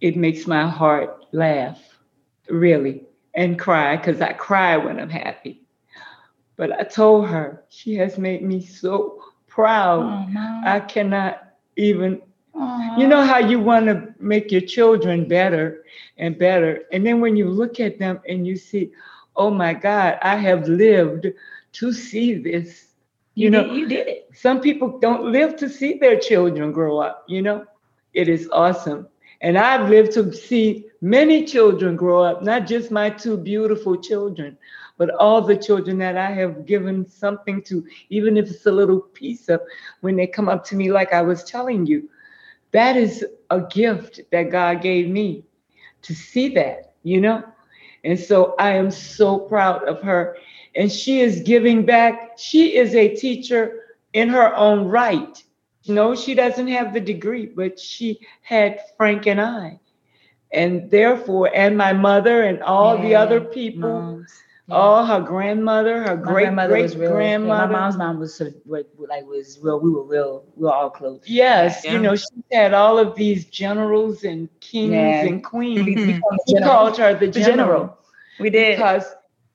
It 0.00 0.16
makes 0.16 0.46
my 0.46 0.66
heart 0.68 1.26
laugh 1.32 1.78
really 2.48 3.04
and 3.34 3.58
cry 3.58 3.96
because 3.96 4.20
i 4.20 4.32
cry 4.32 4.76
when 4.76 4.98
i'm 4.98 5.10
happy 5.10 5.65
but 6.56 6.72
I 6.72 6.84
told 6.84 7.28
her 7.28 7.64
she 7.68 7.94
has 7.96 8.18
made 8.18 8.42
me 8.42 8.64
so 8.64 9.22
proud. 9.46 10.02
Oh, 10.02 10.62
I 10.64 10.80
cannot 10.80 11.52
even, 11.76 12.20
Aww. 12.54 12.98
you 12.98 13.06
know 13.06 13.24
how 13.24 13.38
you 13.38 13.60
want 13.60 13.86
to 13.86 14.14
make 14.18 14.50
your 14.50 14.62
children 14.62 15.28
better 15.28 15.84
and 16.18 16.38
better. 16.38 16.84
And 16.92 17.06
then 17.06 17.20
when 17.20 17.36
you 17.36 17.48
look 17.48 17.80
at 17.80 17.98
them 17.98 18.20
and 18.28 18.46
you 18.46 18.56
see, 18.56 18.92
oh 19.36 19.50
my 19.50 19.74
God, 19.74 20.18
I 20.22 20.36
have 20.36 20.68
lived 20.68 21.26
to 21.72 21.92
see 21.92 22.34
this. 22.34 22.88
You, 23.34 23.44
you 23.44 23.50
know, 23.50 23.64
did, 23.64 23.76
you 23.76 23.88
did 23.88 24.06
it. 24.08 24.30
Some 24.34 24.60
people 24.60 24.98
don't 24.98 25.30
live 25.30 25.56
to 25.56 25.68
see 25.68 25.98
their 25.98 26.18
children 26.18 26.72
grow 26.72 26.98
up, 26.98 27.24
you 27.28 27.42
know? 27.42 27.66
It 28.14 28.28
is 28.28 28.48
awesome. 28.50 29.08
And 29.42 29.58
I've 29.58 29.90
lived 29.90 30.12
to 30.12 30.32
see 30.32 30.86
many 31.02 31.44
children 31.44 31.96
grow 31.96 32.22
up, 32.22 32.42
not 32.42 32.66
just 32.66 32.90
my 32.90 33.10
two 33.10 33.36
beautiful 33.36 33.96
children, 33.96 34.56
but 34.98 35.10
all 35.10 35.40
the 35.42 35.56
children 35.56 35.98
that 35.98 36.16
I 36.16 36.30
have 36.30 36.66
given 36.66 37.08
something 37.08 37.62
to, 37.62 37.84
even 38.10 38.36
if 38.36 38.50
it's 38.50 38.66
a 38.66 38.72
little 38.72 39.00
piece 39.00 39.48
of 39.48 39.60
when 40.00 40.16
they 40.16 40.26
come 40.26 40.48
up 40.48 40.64
to 40.66 40.76
me, 40.76 40.90
like 40.90 41.12
I 41.12 41.22
was 41.22 41.44
telling 41.44 41.86
you, 41.86 42.08
that 42.72 42.96
is 42.96 43.24
a 43.50 43.60
gift 43.60 44.20
that 44.32 44.50
God 44.50 44.82
gave 44.82 45.08
me 45.08 45.44
to 46.02 46.14
see 46.14 46.48
that, 46.54 46.94
you 47.02 47.20
know? 47.20 47.42
And 48.04 48.18
so 48.18 48.54
I 48.58 48.72
am 48.72 48.90
so 48.90 49.38
proud 49.38 49.84
of 49.88 50.02
her. 50.02 50.36
And 50.74 50.90
she 50.90 51.20
is 51.20 51.40
giving 51.40 51.84
back. 51.84 52.38
She 52.38 52.76
is 52.76 52.94
a 52.94 53.14
teacher 53.14 53.80
in 54.12 54.28
her 54.28 54.54
own 54.54 54.86
right. 54.86 55.42
No, 55.88 56.14
she 56.14 56.34
doesn't 56.34 56.68
have 56.68 56.92
the 56.92 57.00
degree, 57.00 57.46
but 57.46 57.78
she 57.78 58.20
had 58.42 58.80
Frank 58.96 59.26
and 59.26 59.40
I. 59.40 59.80
And 60.52 60.90
therefore, 60.90 61.50
and 61.54 61.76
my 61.76 61.92
mother 61.92 62.42
and 62.44 62.62
all 62.62 62.96
yeah, 62.96 63.02
the 63.02 63.14
other 63.14 63.40
people 63.40 64.00
moms. 64.00 64.32
Yeah. 64.68 64.74
Oh, 64.78 65.04
her 65.04 65.20
grandmother, 65.20 66.02
her 66.02 66.16
my 66.16 66.22
great 66.66 66.92
great 66.92 66.96
grandmother. 66.96 67.72
my 67.72 67.78
mom's 67.78 67.96
mom 67.96 68.18
was 68.18 68.40
like 68.66 68.86
was 69.24 69.60
real. 69.62 69.78
We 69.78 69.90
were 69.90 70.02
real. 70.02 70.44
We 70.56 70.64
were 70.64 70.72
all 70.72 70.90
close. 70.90 71.22
Yes, 71.24 71.84
yeah. 71.84 71.92
you 71.92 72.00
know 72.00 72.16
she 72.16 72.26
had 72.50 72.74
all 72.74 72.98
of 72.98 73.14
these 73.14 73.44
generals 73.44 74.24
and 74.24 74.48
kings 74.58 74.92
yeah. 74.92 75.22
and 75.24 75.44
queens. 75.44 75.84
we, 75.84 76.20
we 76.48 76.60
called 76.60 76.98
her 76.98 77.14
the, 77.14 77.26
the 77.26 77.40
general. 77.40 77.56
general. 77.56 77.98
We 78.40 78.50
did 78.50 78.76
because 78.76 79.04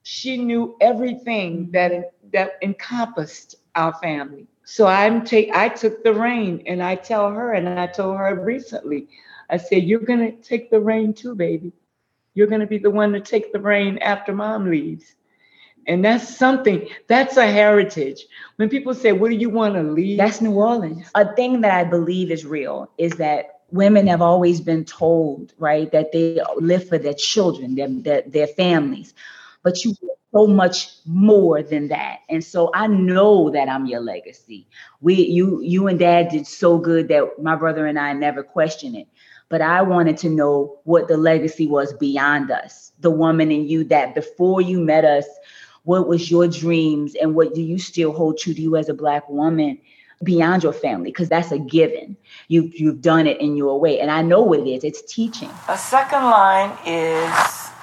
she 0.03 0.37
knew 0.37 0.77
everything 0.79 1.63
mm-hmm. 1.63 1.71
that 1.71 2.13
that 2.31 2.51
encompassed 2.61 3.55
our 3.75 3.93
family. 3.95 4.47
So 4.63 4.87
I'm 4.87 5.25
take 5.25 5.51
I 5.51 5.67
took 5.67 6.03
the 6.03 6.13
reign 6.13 6.63
and 6.65 6.81
I 6.81 6.95
tell 6.95 7.29
her 7.31 7.53
and 7.53 7.67
I 7.67 7.87
told 7.87 8.17
her 8.17 8.41
recently. 8.41 9.09
I 9.49 9.57
said, 9.57 9.83
You're 9.83 9.99
gonna 9.99 10.31
take 10.31 10.71
the 10.71 10.79
reign 10.79 11.13
too, 11.13 11.35
baby. 11.35 11.73
You're 12.33 12.47
going 12.47 12.61
to 12.61 12.67
be 12.67 12.77
the 12.77 12.89
one 12.89 13.11
to 13.13 13.19
take 13.19 13.51
the 13.51 13.59
reign 13.59 13.97
after 13.99 14.33
mom 14.33 14.69
leaves. 14.69 15.15
And 15.87 16.05
that's 16.05 16.37
something, 16.37 16.87
that's 17.07 17.37
a 17.37 17.47
heritage. 17.47 18.25
When 18.57 18.69
people 18.69 18.93
say, 18.93 19.11
What 19.13 19.31
do 19.31 19.35
you 19.35 19.49
want 19.49 19.75
to 19.75 19.83
leave? 19.83 20.17
That's 20.17 20.41
New 20.41 20.53
Orleans. 20.53 21.09
A 21.15 21.33
thing 21.35 21.61
that 21.61 21.71
I 21.71 21.83
believe 21.83 22.31
is 22.31 22.45
real 22.45 22.91
is 22.97 23.13
that 23.13 23.61
women 23.71 24.05
have 24.07 24.21
always 24.21 24.61
been 24.61 24.85
told, 24.85 25.53
right, 25.57 25.91
that 25.91 26.11
they 26.11 26.39
live 26.57 26.87
for 26.87 26.97
their 26.97 27.13
children, 27.13 27.75
their, 27.75 27.89
their, 27.89 28.21
their 28.27 28.47
families. 28.47 29.13
But 29.63 29.83
you 29.83 29.95
so 30.33 30.47
much 30.47 30.89
more 31.05 31.61
than 31.61 31.89
that. 31.89 32.19
And 32.29 32.43
so 32.43 32.71
I 32.73 32.87
know 32.87 33.49
that 33.51 33.67
I'm 33.67 33.85
your 33.85 33.99
legacy. 33.99 34.67
We 35.01 35.15
you 35.15 35.61
you 35.61 35.87
and 35.87 35.99
dad 35.99 36.29
did 36.29 36.47
so 36.47 36.77
good 36.77 37.07
that 37.09 37.41
my 37.41 37.55
brother 37.55 37.85
and 37.85 37.99
I 37.99 38.13
never 38.13 38.43
question 38.43 38.95
it 38.95 39.07
but 39.51 39.61
I 39.61 39.81
wanted 39.81 40.17
to 40.19 40.29
know 40.29 40.79
what 40.85 41.09
the 41.09 41.17
legacy 41.17 41.67
was 41.67 41.91
beyond 41.93 42.49
us. 42.49 42.93
The 43.01 43.11
woman 43.11 43.51
in 43.51 43.67
you 43.67 43.83
that 43.85 44.15
before 44.15 44.61
you 44.61 44.79
met 44.79 45.03
us, 45.03 45.25
what 45.83 46.07
was 46.07 46.31
your 46.31 46.47
dreams 46.47 47.15
and 47.15 47.35
what 47.35 47.53
do 47.53 47.61
you 47.61 47.77
still 47.77 48.13
hold 48.13 48.37
true 48.37 48.53
to 48.53 48.61
you 48.61 48.77
as 48.77 48.87
a 48.87 48.93
black 48.93 49.27
woman 49.27 49.77
beyond 50.23 50.63
your 50.63 50.71
family? 50.71 51.11
Because 51.11 51.27
that's 51.27 51.51
a 51.51 51.59
given. 51.59 52.15
You 52.47 52.71
you've 52.73 53.01
done 53.01 53.27
it 53.27 53.41
in 53.41 53.57
your 53.57 53.77
way, 53.77 53.99
and 53.99 54.09
I 54.09 54.21
know 54.21 54.41
what 54.41 54.59
it 54.59 54.67
is. 54.67 54.85
It's 54.85 55.01
teaching. 55.01 55.49
A 55.67 55.77
second 55.77 56.23
line 56.23 56.71
is 56.87 57.33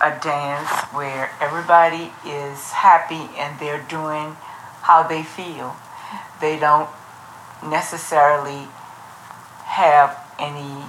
a 0.00 0.18
dance 0.22 0.70
where 0.94 1.30
everybody 1.38 2.10
is 2.24 2.70
happy 2.70 3.28
and 3.36 3.60
they're 3.60 3.84
doing 3.90 4.34
how 4.80 5.02
they 5.02 5.22
feel. 5.22 5.76
They 6.40 6.58
don't 6.58 6.88
necessarily 7.62 8.68
have 9.66 10.16
any 10.38 10.88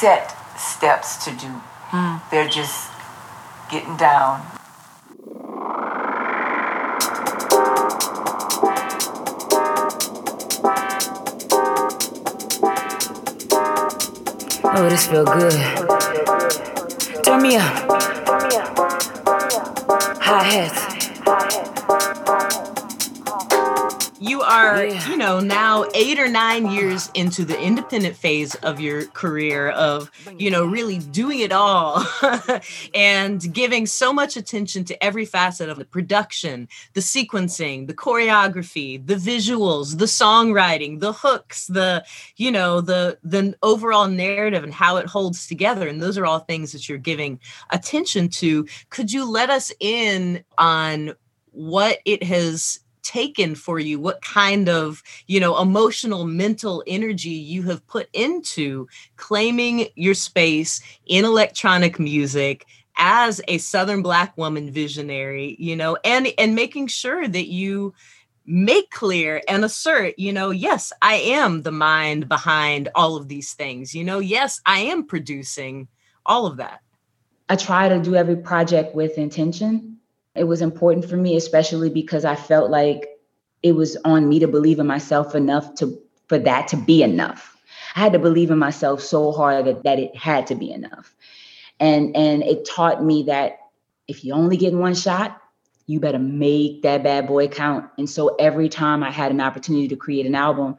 set 0.00 0.36
steps 0.58 1.24
to 1.24 1.30
do. 1.30 1.62
Mm. 1.90 2.20
They're 2.30 2.48
just 2.48 2.90
getting 3.70 3.96
down. 3.96 4.44
Oh, 14.68 14.88
this 14.90 15.06
feel 15.06 15.24
good. 15.24 15.52
Turn 17.24 17.42
me 17.42 17.56
up. 17.56 17.86
Hi 20.20 20.42
hats. 20.42 20.95
Are, 24.46 24.84
yeah. 24.84 25.08
you 25.08 25.16
know, 25.16 25.40
now 25.40 25.86
eight 25.94 26.18
or 26.18 26.28
nine 26.28 26.70
years 26.70 27.10
into 27.14 27.44
the 27.44 27.60
independent 27.60 28.16
phase 28.16 28.54
of 28.56 28.80
your 28.80 29.06
career 29.06 29.70
of, 29.70 30.10
you 30.38 30.50
know, 30.50 30.64
really 30.64 30.98
doing 30.98 31.40
it 31.40 31.52
all 31.52 32.04
and 32.94 33.52
giving 33.52 33.86
so 33.86 34.12
much 34.12 34.36
attention 34.36 34.84
to 34.84 35.04
every 35.04 35.24
facet 35.24 35.68
of 35.68 35.78
the 35.78 35.84
production, 35.84 36.68
the 36.94 37.00
sequencing, 37.00 37.86
the 37.86 37.94
choreography, 37.94 39.04
the 39.06 39.16
visuals, 39.16 39.98
the 39.98 40.04
songwriting, 40.04 41.00
the 41.00 41.12
hooks, 41.12 41.66
the, 41.66 42.04
you 42.36 42.50
know, 42.50 42.80
the 42.80 43.18
the 43.22 43.54
overall 43.62 44.06
narrative 44.06 44.62
and 44.62 44.72
how 44.72 44.96
it 44.96 45.06
holds 45.06 45.46
together. 45.46 45.88
And 45.88 46.00
those 46.00 46.16
are 46.16 46.26
all 46.26 46.40
things 46.40 46.72
that 46.72 46.88
you're 46.88 46.98
giving 46.98 47.40
attention 47.70 48.28
to. 48.28 48.66
Could 48.90 49.12
you 49.12 49.28
let 49.28 49.50
us 49.50 49.72
in 49.80 50.44
on 50.58 51.14
what 51.50 51.98
it 52.04 52.22
has 52.22 52.80
taken 53.06 53.54
for 53.54 53.78
you? 53.78 54.00
What 54.00 54.22
kind 54.22 54.68
of 54.68 55.02
you 55.26 55.40
know 55.40 55.60
emotional 55.60 56.24
mental 56.24 56.82
energy 56.86 57.30
you 57.30 57.62
have 57.64 57.86
put 57.86 58.08
into 58.12 58.88
claiming 59.16 59.88
your 59.94 60.14
space 60.14 60.80
in 61.06 61.24
electronic 61.24 61.98
music 61.98 62.66
as 62.96 63.40
a 63.46 63.58
southern 63.58 64.02
black 64.02 64.36
woman 64.38 64.70
visionary 64.70 65.54
you 65.58 65.76
know 65.76 65.96
and 66.04 66.28
and 66.38 66.54
making 66.54 66.86
sure 66.86 67.28
that 67.28 67.48
you 67.48 67.92
make 68.46 68.90
clear 68.90 69.42
and 69.48 69.64
assert 69.64 70.14
you 70.18 70.32
know 70.32 70.50
yes 70.50 70.92
i 71.02 71.14
am 71.14 71.62
the 71.62 71.72
mind 71.72 72.28
behind 72.28 72.88
all 72.94 73.16
of 73.16 73.28
these 73.28 73.52
things. 73.54 73.94
You 73.94 74.04
know 74.04 74.18
yes 74.18 74.60
i 74.66 74.78
am 74.78 75.04
producing 75.06 75.88
all 76.24 76.46
of 76.46 76.56
that. 76.56 76.80
I 77.48 77.56
try 77.56 77.88
to 77.88 78.00
do 78.00 78.16
every 78.16 78.36
project 78.36 78.94
with 78.94 79.18
intention 79.18 79.95
it 80.36 80.44
was 80.44 80.62
important 80.62 81.08
for 81.08 81.16
me, 81.16 81.36
especially 81.36 81.90
because 81.90 82.24
I 82.24 82.36
felt 82.36 82.70
like 82.70 83.08
it 83.62 83.72
was 83.72 83.96
on 84.04 84.28
me 84.28 84.38
to 84.40 84.48
believe 84.48 84.78
in 84.78 84.86
myself 84.86 85.34
enough 85.34 85.74
to 85.76 86.00
for 86.28 86.38
that 86.38 86.68
to 86.68 86.76
be 86.76 87.02
enough. 87.02 87.56
I 87.94 88.00
had 88.00 88.12
to 88.12 88.18
believe 88.18 88.50
in 88.50 88.58
myself 88.58 89.00
so 89.00 89.32
hard 89.32 89.66
that, 89.66 89.84
that 89.84 89.98
it 89.98 90.16
had 90.16 90.48
to 90.48 90.54
be 90.54 90.70
enough. 90.72 91.14
And 91.80 92.16
and 92.16 92.42
it 92.42 92.68
taught 92.68 93.04
me 93.04 93.24
that 93.24 93.58
if 94.08 94.24
you 94.24 94.34
only 94.34 94.56
get 94.56 94.72
one 94.72 94.94
shot, 94.94 95.40
you 95.86 96.00
better 96.00 96.18
make 96.18 96.82
that 96.82 97.02
bad 97.02 97.26
boy 97.26 97.48
count. 97.48 97.90
And 97.98 98.08
so 98.08 98.34
every 98.36 98.68
time 98.68 99.02
I 99.02 99.10
had 99.10 99.30
an 99.30 99.40
opportunity 99.40 99.88
to 99.88 99.96
create 99.96 100.26
an 100.26 100.34
album, 100.34 100.76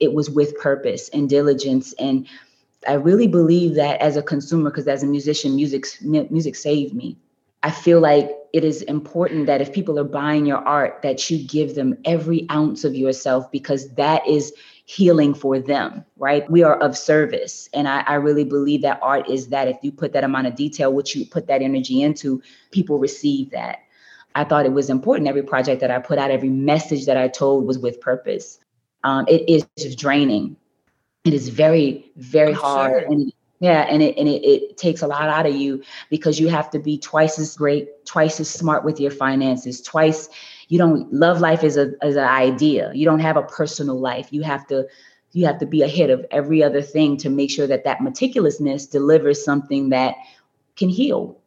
it 0.00 0.12
was 0.12 0.30
with 0.30 0.58
purpose 0.58 1.08
and 1.08 1.28
diligence. 1.28 1.92
And 1.94 2.26
I 2.86 2.94
really 2.94 3.26
believe 3.26 3.74
that 3.74 4.00
as 4.00 4.16
a 4.16 4.22
consumer, 4.22 4.70
because 4.70 4.88
as 4.88 5.02
a 5.02 5.06
musician, 5.06 5.56
music 5.56 5.86
music 6.02 6.56
saved 6.56 6.94
me. 6.94 7.16
I 7.64 7.70
feel 7.70 7.98
like 7.98 8.30
it 8.52 8.62
is 8.62 8.82
important 8.82 9.46
that 9.46 9.62
if 9.62 9.72
people 9.72 9.98
are 9.98 10.04
buying 10.04 10.44
your 10.44 10.58
art, 10.58 11.00
that 11.02 11.30
you 11.30 11.42
give 11.42 11.74
them 11.74 11.96
every 12.04 12.46
ounce 12.50 12.84
of 12.84 12.94
yourself 12.94 13.50
because 13.50 13.88
that 13.94 14.24
is 14.28 14.52
healing 14.84 15.32
for 15.32 15.58
them, 15.58 16.04
right? 16.18 16.48
We 16.50 16.62
are 16.62 16.76
of 16.76 16.94
service. 16.94 17.70
And 17.72 17.88
I, 17.88 18.02
I, 18.02 18.14
really 18.16 18.44
believe 18.44 18.82
that 18.82 18.98
art 19.00 19.30
is 19.30 19.48
that 19.48 19.66
if 19.66 19.78
you 19.80 19.90
put 19.90 20.12
that 20.12 20.24
amount 20.24 20.46
of 20.46 20.56
detail, 20.56 20.92
which 20.92 21.16
you 21.16 21.24
put 21.24 21.46
that 21.46 21.62
energy 21.62 22.02
into, 22.02 22.42
people 22.70 22.98
receive 22.98 23.50
that. 23.52 23.78
I 24.34 24.44
thought 24.44 24.66
it 24.66 24.72
was 24.72 24.90
important. 24.90 25.26
Every 25.26 25.42
project 25.42 25.80
that 25.80 25.90
I 25.90 25.98
put 26.00 26.18
out, 26.18 26.30
every 26.30 26.50
message 26.50 27.06
that 27.06 27.16
I 27.16 27.28
told 27.28 27.66
was 27.66 27.78
with 27.78 27.98
purpose. 27.98 28.58
Um, 29.04 29.24
it 29.26 29.48
is 29.48 29.66
just 29.78 29.98
draining. 29.98 30.56
It 31.24 31.32
is 31.32 31.48
very, 31.48 32.12
very 32.16 32.52
I'm 32.52 32.60
hard. 32.60 33.04
Sure. 33.04 33.10
And 33.10 33.32
yeah, 33.60 33.82
and 33.88 34.02
it 34.02 34.16
and 34.18 34.28
it, 34.28 34.44
it 34.44 34.76
takes 34.76 35.02
a 35.02 35.06
lot 35.06 35.28
out 35.28 35.46
of 35.46 35.54
you 35.54 35.82
because 36.10 36.38
you 36.40 36.48
have 36.48 36.70
to 36.70 36.78
be 36.78 36.98
twice 36.98 37.38
as 37.38 37.56
great, 37.56 38.04
twice 38.04 38.40
as 38.40 38.50
smart 38.50 38.84
with 38.84 39.00
your 39.00 39.10
finances, 39.10 39.80
twice 39.80 40.28
you 40.68 40.78
don't 40.78 41.12
love 41.12 41.40
life 41.40 41.62
as 41.62 41.76
a 41.76 41.92
as 42.02 42.16
an 42.16 42.24
idea. 42.24 42.90
You 42.94 43.04
don't 43.04 43.20
have 43.20 43.36
a 43.36 43.42
personal 43.42 43.98
life. 43.98 44.28
You 44.32 44.42
have 44.42 44.66
to 44.68 44.86
you 45.32 45.46
have 45.46 45.58
to 45.58 45.66
be 45.66 45.82
ahead 45.82 46.10
of 46.10 46.24
every 46.30 46.62
other 46.62 46.82
thing 46.82 47.16
to 47.18 47.30
make 47.30 47.50
sure 47.50 47.66
that 47.66 47.84
that 47.84 47.98
meticulousness 47.98 48.90
delivers 48.90 49.44
something 49.44 49.88
that 49.90 50.14
can 50.76 50.88
heal 50.88 51.40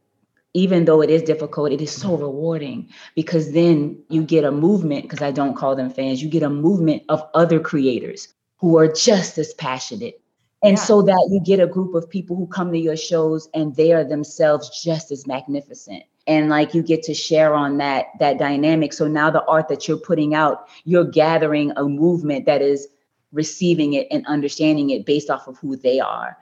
even 0.57 0.85
though 0.85 1.01
it 1.01 1.11
is 1.11 1.21
difficult, 1.21 1.71
it 1.71 1.81
is 1.81 1.91
so 1.91 2.17
rewarding 2.17 2.89
because 3.13 3.51
then 3.51 4.01
you 4.09 4.23
get 4.23 4.43
a 4.43 4.51
movement, 4.51 5.03
because 5.03 5.21
I 5.21 5.29
don't 5.29 5.55
call 5.55 5.75
them 5.75 5.91
fans, 5.91 6.23
you 6.23 6.29
get 6.29 6.41
a 6.41 6.49
movement 6.49 7.03
of 7.09 7.23
other 7.35 7.59
creators 7.59 8.33
who 8.57 8.75
are 8.77 8.91
just 8.91 9.37
as 9.37 9.53
passionate. 9.53 10.19
And 10.67 10.77
yeah. 10.77 10.83
so 10.83 11.01
that 11.01 11.29
you 11.31 11.39
get 11.39 11.59
a 11.59 11.67
group 11.67 11.95
of 11.95 12.09
people 12.09 12.36
who 12.36 12.47
come 12.47 12.71
to 12.71 12.77
your 12.77 12.97
shows 12.97 13.50
and 13.53 13.75
they 13.75 13.93
are 13.93 14.03
themselves 14.03 14.83
just 14.83 15.12
as 15.12 15.25
magnificent. 15.25 16.03
And 16.27 16.50
like 16.50 16.74
you 16.74 16.83
get 16.83 17.03
to 17.03 17.13
share 17.13 17.53
on 17.53 17.77
that 17.77 18.07
that 18.19 18.38
dynamic. 18.38 18.91
So 18.93 19.07
now 19.07 19.29
the 19.29 19.45
art 19.45 19.69
that 19.69 19.88
you're 19.88 19.97
putting 19.97 20.36
out, 20.36 20.67
you're 20.83 21.05
gathering 21.05 21.71
a 21.77 21.83
movement 21.86 22.45
that 22.45 22.62
is 22.62 22.88
receiving 23.31 23.93
it 23.93 24.07
and 24.12 24.25
understanding 24.27 24.89
it 24.89 25.05
based 25.05 25.29
off 25.29 25.47
of 25.47 25.57
who 25.57 25.75
they 25.75 26.00
are 26.00 26.38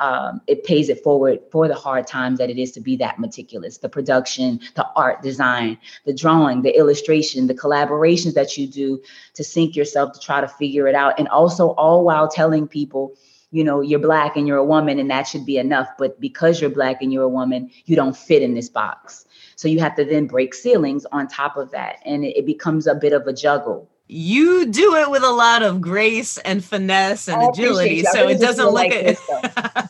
um, 0.00 0.40
it 0.46 0.64
pays 0.64 0.88
it 0.88 1.02
forward 1.02 1.40
for 1.50 1.66
the 1.66 1.74
hard 1.74 2.06
times 2.06 2.38
that 2.38 2.50
it 2.50 2.58
is 2.58 2.70
to 2.72 2.80
be 2.80 2.96
that 2.96 3.18
meticulous 3.18 3.78
the 3.78 3.88
production 3.88 4.60
the 4.76 4.86
art 4.94 5.22
design 5.22 5.76
the 6.06 6.14
drawing 6.14 6.62
the 6.62 6.76
illustration 6.76 7.46
the 7.46 7.54
collaborations 7.54 8.34
that 8.34 8.56
you 8.56 8.66
do 8.66 9.02
to 9.34 9.42
sink 9.42 9.74
yourself 9.74 10.12
to 10.12 10.20
try 10.20 10.40
to 10.40 10.48
figure 10.48 10.86
it 10.86 10.94
out 10.94 11.18
and 11.18 11.28
also 11.28 11.70
all 11.70 12.04
while 12.04 12.28
telling 12.28 12.68
people 12.68 13.14
you 13.50 13.64
know 13.64 13.80
you're 13.80 13.98
black 13.98 14.36
and 14.36 14.46
you're 14.46 14.58
a 14.58 14.64
woman 14.64 14.98
and 14.98 15.10
that 15.10 15.26
should 15.26 15.46
be 15.46 15.56
enough 15.56 15.88
but 15.98 16.20
because 16.20 16.60
you're 16.60 16.70
black 16.70 17.00
and 17.02 17.12
you're 17.12 17.22
a 17.22 17.28
woman 17.28 17.70
you 17.86 17.96
don't 17.96 18.16
fit 18.16 18.42
in 18.42 18.54
this 18.54 18.68
box 18.68 19.24
so 19.56 19.68
you 19.68 19.80
have 19.80 19.96
to 19.96 20.04
then 20.04 20.26
break 20.26 20.54
ceilings 20.54 21.06
on 21.12 21.26
top 21.26 21.56
of 21.56 21.70
that 21.70 21.96
and 22.04 22.24
it, 22.24 22.36
it 22.36 22.46
becomes 22.46 22.86
a 22.86 22.94
bit 22.94 23.12
of 23.12 23.26
a 23.26 23.32
juggle 23.32 23.88
you 24.08 24.66
do 24.66 24.96
it 24.96 25.10
with 25.10 25.22
a 25.22 25.30
lot 25.30 25.62
of 25.62 25.80
grace 25.82 26.38
and 26.38 26.64
finesse 26.64 27.28
and 27.28 27.42
agility. 27.42 28.02
So 28.04 28.26
it 28.26 28.40
doesn't 28.40 28.64
look 28.64 28.74
like 28.74 28.90
this, 28.90 29.20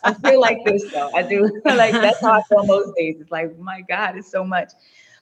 I 0.03 0.13
feel 0.15 0.41
like 0.41 0.59
this 0.65 0.91
though. 0.93 1.11
I 1.15 1.23
do 1.23 1.45
like 1.65 1.93
that's 1.93 2.21
how 2.21 2.33
I 2.33 2.43
feel 2.43 2.67
most 2.67 2.97
days. 2.97 3.19
It's 3.21 3.31
like, 3.31 3.57
my 3.59 3.81
God, 3.83 4.17
it's 4.17 4.31
so 4.31 4.45
much. 4.45 4.73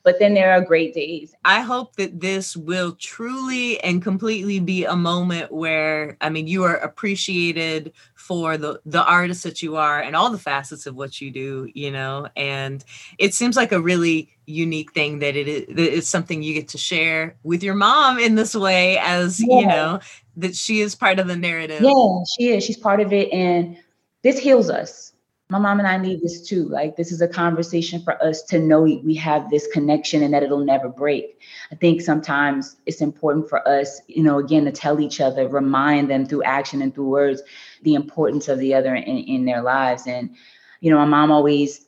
But 0.06 0.20
then 0.20 0.34
there 0.34 0.52
are 0.52 0.60
great 0.60 0.94
days. 0.94 1.34
I 1.44 1.62
hope 1.62 1.96
that 1.96 2.20
this 2.20 2.56
will 2.56 2.92
truly 2.92 3.80
and 3.80 4.00
completely 4.00 4.60
be 4.60 4.84
a 4.84 4.94
moment 4.94 5.50
where 5.50 6.16
I 6.20 6.30
mean 6.30 6.46
you 6.46 6.62
are 6.62 6.76
appreciated 6.76 7.92
for 8.14 8.56
the 8.56 8.80
the 8.86 9.04
artist 9.04 9.42
that 9.42 9.64
you 9.64 9.74
are 9.74 10.00
and 10.00 10.14
all 10.14 10.30
the 10.30 10.38
facets 10.38 10.86
of 10.86 10.94
what 10.94 11.20
you 11.20 11.30
do 11.30 11.70
you 11.74 11.90
know 11.90 12.28
and 12.36 12.84
it 13.18 13.34
seems 13.34 13.56
like 13.56 13.70
a 13.70 13.80
really 13.80 14.28
unique 14.46 14.92
thing 14.92 15.20
that 15.20 15.36
it 15.36 15.46
is 15.46 15.66
that 15.68 15.96
it's 15.96 16.08
something 16.08 16.42
you 16.42 16.54
get 16.54 16.68
to 16.68 16.78
share 16.78 17.36
with 17.44 17.62
your 17.62 17.74
mom 17.74 18.18
in 18.18 18.34
this 18.34 18.54
way 18.54 18.98
as 18.98 19.40
yeah. 19.40 19.58
you 19.58 19.66
know 19.66 20.00
that 20.36 20.56
she 20.56 20.80
is 20.80 20.94
part 20.94 21.18
of 21.18 21.28
the 21.28 21.36
narrative 21.36 21.80
yeah 21.82 22.18
she 22.36 22.48
is 22.48 22.64
she's 22.64 22.76
part 22.76 23.00
of 23.00 23.12
it 23.12 23.32
and 23.32 23.76
this 24.22 24.38
heals 24.38 24.70
us 24.70 25.12
my 25.48 25.58
mom 25.58 25.78
and 25.78 25.86
I 25.86 25.96
need 25.96 26.22
this 26.22 26.46
too. 26.46 26.64
Like, 26.68 26.96
this 26.96 27.12
is 27.12 27.20
a 27.20 27.28
conversation 27.28 28.02
for 28.02 28.20
us 28.22 28.42
to 28.44 28.58
know 28.58 28.82
we 28.82 29.14
have 29.14 29.48
this 29.48 29.68
connection 29.68 30.22
and 30.24 30.34
that 30.34 30.42
it'll 30.42 30.64
never 30.64 30.88
break. 30.88 31.38
I 31.70 31.76
think 31.76 32.00
sometimes 32.00 32.76
it's 32.84 33.00
important 33.00 33.48
for 33.48 33.66
us, 33.66 34.00
you 34.08 34.24
know, 34.24 34.38
again, 34.38 34.64
to 34.64 34.72
tell 34.72 34.98
each 34.98 35.20
other, 35.20 35.46
remind 35.46 36.10
them 36.10 36.26
through 36.26 36.42
action 36.42 36.82
and 36.82 36.92
through 36.92 37.08
words, 37.08 37.42
the 37.82 37.94
importance 37.94 38.48
of 38.48 38.58
the 38.58 38.74
other 38.74 38.94
in, 38.96 39.04
in 39.04 39.44
their 39.44 39.62
lives. 39.62 40.08
And, 40.08 40.34
you 40.80 40.90
know, 40.90 40.98
my 40.98 41.04
mom 41.04 41.30
always, 41.30 41.86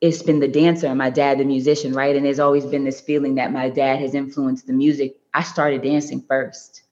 it's 0.00 0.22
been 0.22 0.40
the 0.40 0.48
dancer 0.48 0.86
and 0.86 0.96
my 0.96 1.10
dad, 1.10 1.38
the 1.38 1.44
musician, 1.44 1.92
right? 1.92 2.16
And 2.16 2.24
there's 2.24 2.40
always 2.40 2.64
been 2.64 2.84
this 2.84 3.02
feeling 3.02 3.34
that 3.34 3.52
my 3.52 3.68
dad 3.68 4.00
has 4.00 4.14
influenced 4.14 4.66
the 4.66 4.72
music. 4.72 5.18
I 5.34 5.42
started 5.42 5.82
dancing 5.82 6.24
first 6.26 6.84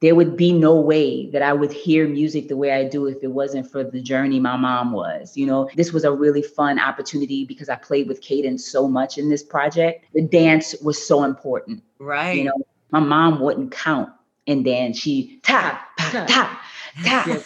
there 0.00 0.14
would 0.14 0.36
be 0.36 0.52
no 0.52 0.76
way 0.76 1.28
that 1.30 1.42
I 1.42 1.52
would 1.52 1.72
hear 1.72 2.06
music 2.06 2.48
the 2.48 2.56
way 2.56 2.72
I 2.72 2.84
do 2.84 3.06
if 3.06 3.22
it 3.22 3.32
wasn't 3.32 3.70
for 3.70 3.82
the 3.82 4.00
journey 4.00 4.38
my 4.38 4.56
mom 4.56 4.92
was. 4.92 5.36
You 5.36 5.46
know, 5.46 5.68
this 5.74 5.92
was 5.92 6.04
a 6.04 6.12
really 6.12 6.42
fun 6.42 6.78
opportunity 6.78 7.44
because 7.44 7.68
I 7.68 7.74
played 7.74 8.06
with 8.06 8.20
Cadence 8.20 8.66
so 8.66 8.86
much 8.86 9.18
in 9.18 9.28
this 9.28 9.42
project. 9.42 10.04
The 10.14 10.22
dance 10.22 10.76
was 10.82 11.04
so 11.04 11.24
important. 11.24 11.82
Right. 11.98 12.38
You 12.38 12.44
know, 12.44 12.62
my 12.92 13.00
mom 13.00 13.40
wouldn't 13.40 13.72
count 13.72 14.10
and 14.46 14.64
then 14.64 14.92
she 14.92 15.40
tap, 15.42 15.88
tap, 15.98 16.26
tap. 16.28 16.60
tap. 17.04 17.36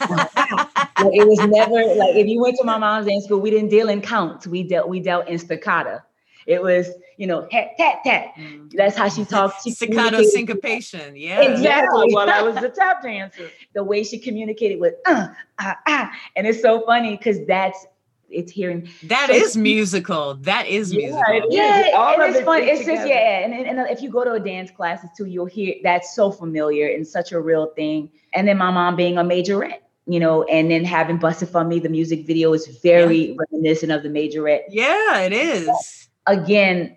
it 0.99 1.27
was 1.27 1.39
never 1.41 1.95
like 1.97 2.15
if 2.17 2.27
you 2.27 2.41
went 2.41 2.57
to 2.59 2.65
my 2.65 2.79
mom's 2.79 3.07
dance 3.07 3.25
school, 3.25 3.41
we 3.41 3.51
didn't 3.51 3.71
deal 3.71 3.89
in 3.89 4.01
counts. 4.01 4.47
We 4.47 4.63
dealt 4.63 4.89
we 4.89 5.01
dealt 5.01 5.29
in 5.29 5.39
staccato. 5.39 6.01
It 6.47 6.63
was, 6.63 6.91
you 7.17 7.27
know, 7.27 7.47
tat, 7.51 7.71
tat, 7.79 8.01
tat. 8.05 8.35
Mm. 8.37 8.73
That's 8.73 8.97
how 8.97 9.09
she 9.09 9.25
talked. 9.25 9.63
She 9.63 9.71
Staccato 9.71 10.23
syncopation. 10.23 11.17
Yeah. 11.17 11.41
Exactly. 11.41 12.07
Yeah, 12.09 12.15
well, 12.15 12.31
I 12.31 12.43
was 12.43 12.57
the 12.57 12.69
tap 12.77 13.03
dancer. 13.03 13.51
The 13.75 13.85
way 13.85 14.05
she 14.05 14.19
communicated 14.19 14.81
with, 14.81 14.95
uh, 15.07 15.29
ah, 15.59 15.79
ah. 15.87 16.13
And 16.37 16.47
it's 16.47 16.61
so 16.61 16.85
funny 16.85 17.17
because 17.17 17.45
that's, 17.47 17.87
it's 18.29 18.51
hearing. 18.51 18.89
That 19.05 19.29
so 19.29 19.35
is 19.35 19.57
musical. 19.57 20.35
That 20.37 20.67
is 20.67 20.95
musical. 20.95 21.23
Yeah, 21.51 21.89
yeah 21.89 21.97
All 21.97 22.21
and 22.21 22.35
it's 22.35 22.45
fun. 22.45 22.63
It's 22.63 22.81
together. 22.81 22.97
just, 22.97 23.09
yeah. 23.09 23.45
And, 23.45 23.53
and, 23.53 23.79
and 23.79 23.91
if 23.91 24.01
you 24.01 24.09
go 24.09 24.25
to 24.25 24.33
a 24.33 24.41
dance 24.41 24.71
classes 24.71 25.11
too, 25.17 25.27
you'll 25.27 25.47
hear 25.47 25.75
that's 25.83 26.15
so 26.15 26.31
familiar 26.31 26.89
and 26.89 27.07
such 27.07 27.33
a 27.33 27.41
real 27.41 27.67
thing. 27.77 28.11
And 28.33 28.49
then 28.49 28.57
my 28.57 28.71
mom 28.71 28.97
being 28.97 29.19
a 29.19 29.23
majorette 29.23 29.81
you 30.07 30.19
know, 30.19 30.43
and 30.45 30.71
then 30.71 30.85
having 30.85 31.19
Bussifame, 31.19 31.81
the 31.81 31.89
music 31.89 32.27
video 32.27 32.53
is 32.53 32.67
very 32.83 33.29
yeah. 33.29 33.35
reminiscent 33.53 33.93
of 33.93 34.03
the 34.03 34.09
majorette. 34.09 34.63
Yeah, 34.69 35.21
it 35.21 35.33
is 35.33 36.02
again, 36.27 36.97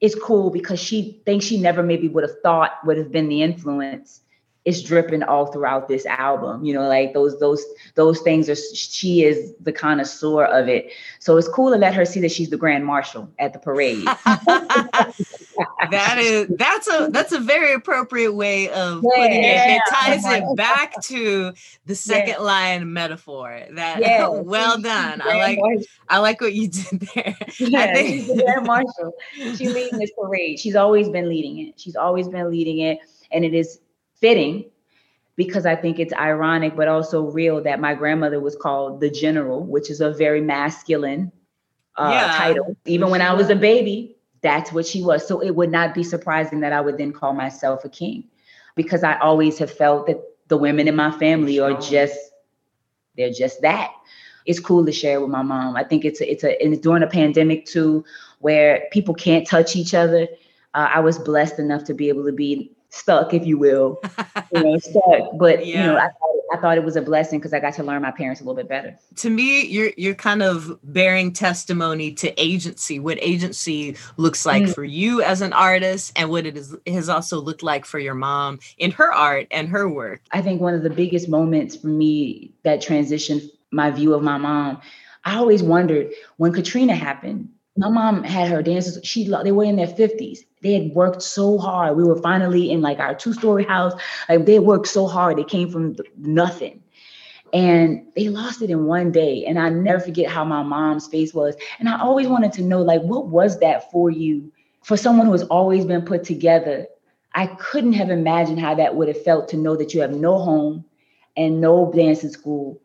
it's 0.00 0.14
cool 0.14 0.50
because 0.50 0.80
she 0.80 1.22
thinks 1.24 1.44
she 1.44 1.60
never 1.60 1.82
maybe 1.82 2.08
would 2.08 2.24
have 2.24 2.40
thought 2.42 2.72
would 2.84 2.96
have 2.98 3.12
been 3.12 3.28
the 3.28 3.42
influence 3.42 4.20
is 4.64 4.82
dripping 4.82 5.22
all 5.22 5.46
throughout 5.46 5.88
this 5.88 6.06
album 6.06 6.64
you 6.64 6.72
know 6.72 6.86
like 6.88 7.12
those 7.12 7.38
those 7.40 7.64
those 7.94 8.20
things 8.20 8.48
are 8.48 8.54
she 8.54 9.24
is 9.24 9.54
the 9.60 9.72
connoisseur 9.72 10.44
of 10.44 10.68
it. 10.68 10.92
So 11.18 11.36
it's 11.36 11.48
cool 11.48 11.70
to 11.70 11.76
let 11.76 11.94
her 11.94 12.04
see 12.04 12.20
that 12.20 12.32
she's 12.32 12.50
the 12.50 12.56
grand 12.56 12.84
marshal 12.86 13.30
at 13.38 13.52
the 13.52 13.58
parade. 13.58 14.06
That 15.90 16.16
is 16.18 16.48
that's 16.56 16.88
a 16.88 17.08
that's 17.10 17.32
a 17.32 17.38
very 17.38 17.74
appropriate 17.74 18.32
way 18.32 18.70
of 18.70 19.02
yeah, 19.02 19.10
putting 19.14 19.44
it. 19.44 19.70
It 19.70 19.82
ties 19.90 20.24
it 20.24 20.56
back 20.56 20.94
to 21.02 21.52
the 21.84 21.94
second 21.94 22.36
yeah. 22.38 22.42
line 22.42 22.92
metaphor 22.92 23.62
that 23.72 24.00
well 24.44 24.80
done. 24.80 25.20
I 25.20 25.36
like 25.36 25.58
marshal. 25.60 25.84
i 26.08 26.18
like 26.18 26.40
what 26.40 26.54
you 26.54 26.68
did 26.68 27.00
there. 27.14 27.36
Yeah, 27.58 27.92
think- 27.92 28.08
she's 28.08 28.28
the 28.28 28.42
grand 28.42 28.66
marshal. 28.66 29.12
She's 29.34 29.74
leading 29.74 29.98
this 29.98 30.10
parade. 30.18 30.58
She's 30.58 30.76
always 30.76 31.08
been 31.10 31.28
leading 31.28 31.58
it. 31.58 31.78
She's 31.78 31.96
always 31.96 32.28
been 32.28 32.50
leading 32.50 32.78
it. 32.78 32.98
And 33.30 33.44
it 33.44 33.52
is 33.52 33.80
fitting 34.22 34.64
because 35.36 35.66
I 35.66 35.76
think 35.76 35.98
it's 35.98 36.14
ironic, 36.14 36.76
but 36.76 36.88
also 36.88 37.30
real 37.30 37.62
that 37.62 37.80
my 37.80 37.94
grandmother 37.94 38.40
was 38.40 38.56
called 38.56 39.00
the 39.00 39.10
General, 39.10 39.62
which 39.64 39.90
is 39.90 40.00
a 40.00 40.12
very 40.12 40.40
masculine 40.40 41.32
uh, 41.96 42.10
yeah, 42.12 42.38
title. 42.38 42.76
Even 42.86 43.10
when 43.10 43.20
I 43.20 43.34
was 43.34 43.50
a 43.50 43.56
baby, 43.56 44.16
that's 44.40 44.72
what 44.72 44.86
she 44.86 45.02
was. 45.02 45.26
So 45.26 45.40
it 45.40 45.54
would 45.54 45.70
not 45.70 45.94
be 45.94 46.04
surprising 46.04 46.60
that 46.60 46.72
I 46.72 46.80
would 46.80 46.98
then 46.98 47.12
call 47.12 47.32
myself 47.32 47.84
a 47.84 47.88
king 47.88 48.24
because 48.74 49.02
I 49.02 49.18
always 49.18 49.58
have 49.58 49.70
felt 49.70 50.06
that 50.06 50.20
the 50.48 50.56
women 50.56 50.88
in 50.88 50.96
my 50.96 51.10
family 51.10 51.58
are 51.60 51.78
just, 51.80 52.18
they're 53.16 53.32
just 53.32 53.60
that. 53.62 53.90
It's 54.44 54.60
cool 54.60 54.84
to 54.84 54.92
share 54.92 55.20
with 55.20 55.30
my 55.30 55.42
mom. 55.42 55.76
I 55.76 55.84
think 55.84 56.04
it's 56.04 56.20
a, 56.20 56.30
it's 56.30 56.44
a, 56.44 56.60
and 56.62 56.80
during 56.82 57.02
a 57.02 57.06
pandemic 57.06 57.64
too, 57.66 58.04
where 58.40 58.88
people 58.90 59.14
can't 59.14 59.46
touch 59.46 59.76
each 59.76 59.94
other. 59.94 60.28
Uh, 60.74 60.88
I 60.94 61.00
was 61.00 61.18
blessed 61.18 61.58
enough 61.58 61.84
to 61.84 61.94
be 61.94 62.08
able 62.08 62.24
to 62.26 62.32
be 62.32 62.72
stuck, 62.92 63.34
if 63.34 63.44
you 63.44 63.58
will, 63.58 64.00
you 64.52 64.62
know, 64.62 64.78
stuck. 64.78 65.36
But 65.38 65.66
yeah. 65.66 65.80
you 65.80 65.86
know, 65.86 65.96
I 65.96 66.08
thought, 66.08 66.36
I 66.52 66.56
thought 66.58 66.76
it 66.76 66.84
was 66.84 66.94
a 66.94 67.02
blessing 67.02 67.38
because 67.38 67.52
I 67.52 67.58
got 67.58 67.74
to 67.74 67.82
learn 67.82 68.02
my 68.02 68.10
parents 68.10 68.40
a 68.40 68.44
little 68.44 68.54
bit 68.54 68.68
better. 68.68 68.96
To 69.16 69.30
me, 69.30 69.64
you're 69.64 69.90
you're 69.96 70.14
kind 70.14 70.42
of 70.42 70.78
bearing 70.84 71.32
testimony 71.32 72.12
to 72.14 72.40
agency, 72.40 73.00
what 73.00 73.18
agency 73.20 73.96
looks 74.16 74.46
like 74.46 74.64
mm. 74.64 74.74
for 74.74 74.84
you 74.84 75.22
as 75.22 75.40
an 75.40 75.52
artist, 75.52 76.12
and 76.14 76.30
what 76.30 76.46
it 76.46 76.56
is 76.56 76.76
has 76.86 77.08
also 77.08 77.40
looked 77.40 77.62
like 77.62 77.84
for 77.84 77.98
your 77.98 78.14
mom 78.14 78.60
in 78.78 78.90
her 78.92 79.12
art 79.12 79.48
and 79.50 79.68
her 79.68 79.88
work. 79.88 80.20
I 80.30 80.42
think 80.42 80.60
one 80.60 80.74
of 80.74 80.82
the 80.82 80.90
biggest 80.90 81.28
moments 81.28 81.76
for 81.76 81.88
me 81.88 82.52
that 82.62 82.82
transitioned 82.82 83.50
my 83.70 83.90
view 83.90 84.14
of 84.14 84.22
my 84.22 84.38
mom. 84.38 84.80
I 85.24 85.36
always 85.36 85.62
wondered 85.62 86.10
when 86.36 86.52
Katrina 86.52 86.96
happened 86.96 87.48
my 87.76 87.88
mom 87.88 88.22
had 88.22 88.50
her 88.50 88.62
dancers 88.62 88.98
she 89.04 89.26
they 89.44 89.52
were 89.52 89.64
in 89.64 89.76
their 89.76 89.86
50s 89.86 90.40
they 90.62 90.74
had 90.74 90.92
worked 90.92 91.22
so 91.22 91.58
hard. 91.58 91.96
We 91.96 92.04
were 92.04 92.20
finally 92.22 92.70
in 92.70 92.80
like 92.80 93.00
our 93.00 93.14
two-story 93.14 93.64
house. 93.64 93.92
Like 94.28 94.46
they 94.46 94.60
worked 94.60 94.86
so 94.86 95.06
hard 95.06 95.36
they 95.36 95.44
came 95.44 95.68
from 95.68 95.96
nothing. 96.16 96.82
And 97.52 98.06
they 98.16 98.28
lost 98.28 98.62
it 98.62 98.70
in 98.70 98.86
one 98.86 99.12
day 99.12 99.44
and 99.44 99.58
i 99.58 99.68
never 99.68 100.00
forget 100.00 100.30
how 100.30 100.42
my 100.42 100.62
mom's 100.62 101.06
face 101.06 101.34
was. 101.34 101.54
And 101.78 101.88
i 101.88 102.00
always 102.00 102.26
wanted 102.26 102.52
to 102.54 102.62
know 102.62 102.80
like 102.80 103.02
what 103.02 103.26
was 103.26 103.60
that 103.60 103.90
for 103.90 104.10
you? 104.10 104.50
For 104.82 104.96
someone 104.96 105.26
who 105.26 105.32
has 105.32 105.42
always 105.44 105.84
been 105.84 106.02
put 106.02 106.24
together, 106.24 106.86
I 107.34 107.46
couldn't 107.46 107.92
have 107.94 108.10
imagined 108.10 108.58
how 108.58 108.74
that 108.76 108.94
would 108.94 109.08
have 109.08 109.22
felt 109.22 109.48
to 109.48 109.56
know 109.56 109.76
that 109.76 109.92
you 109.94 110.00
have 110.00 110.12
no 110.12 110.38
home 110.38 110.84
and 111.36 111.60
no 111.60 111.92
dancing 111.94 112.30
school. 112.30 112.80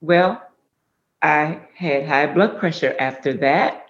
Well, 0.00 0.42
I 1.22 1.60
had 1.74 2.04
high 2.04 2.26
blood 2.26 2.58
pressure 2.58 2.94
after 2.98 3.32
that. 3.34 3.83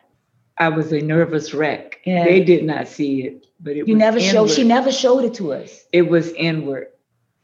I 0.58 0.68
was 0.68 0.92
a 0.92 1.00
nervous 1.00 1.52
wreck. 1.52 2.00
Yeah. 2.04 2.24
They 2.24 2.42
did 2.42 2.64
not 2.64 2.88
see 2.88 3.22
it, 3.24 3.46
but 3.60 3.76
it 3.76 3.88
you 3.88 3.96
never 3.96 4.20
showed. 4.20 4.50
She 4.50 4.64
never 4.64 4.92
showed 4.92 5.24
it 5.24 5.34
to 5.34 5.52
us. 5.52 5.86
It 5.92 6.02
was 6.08 6.32
inward. 6.32 6.88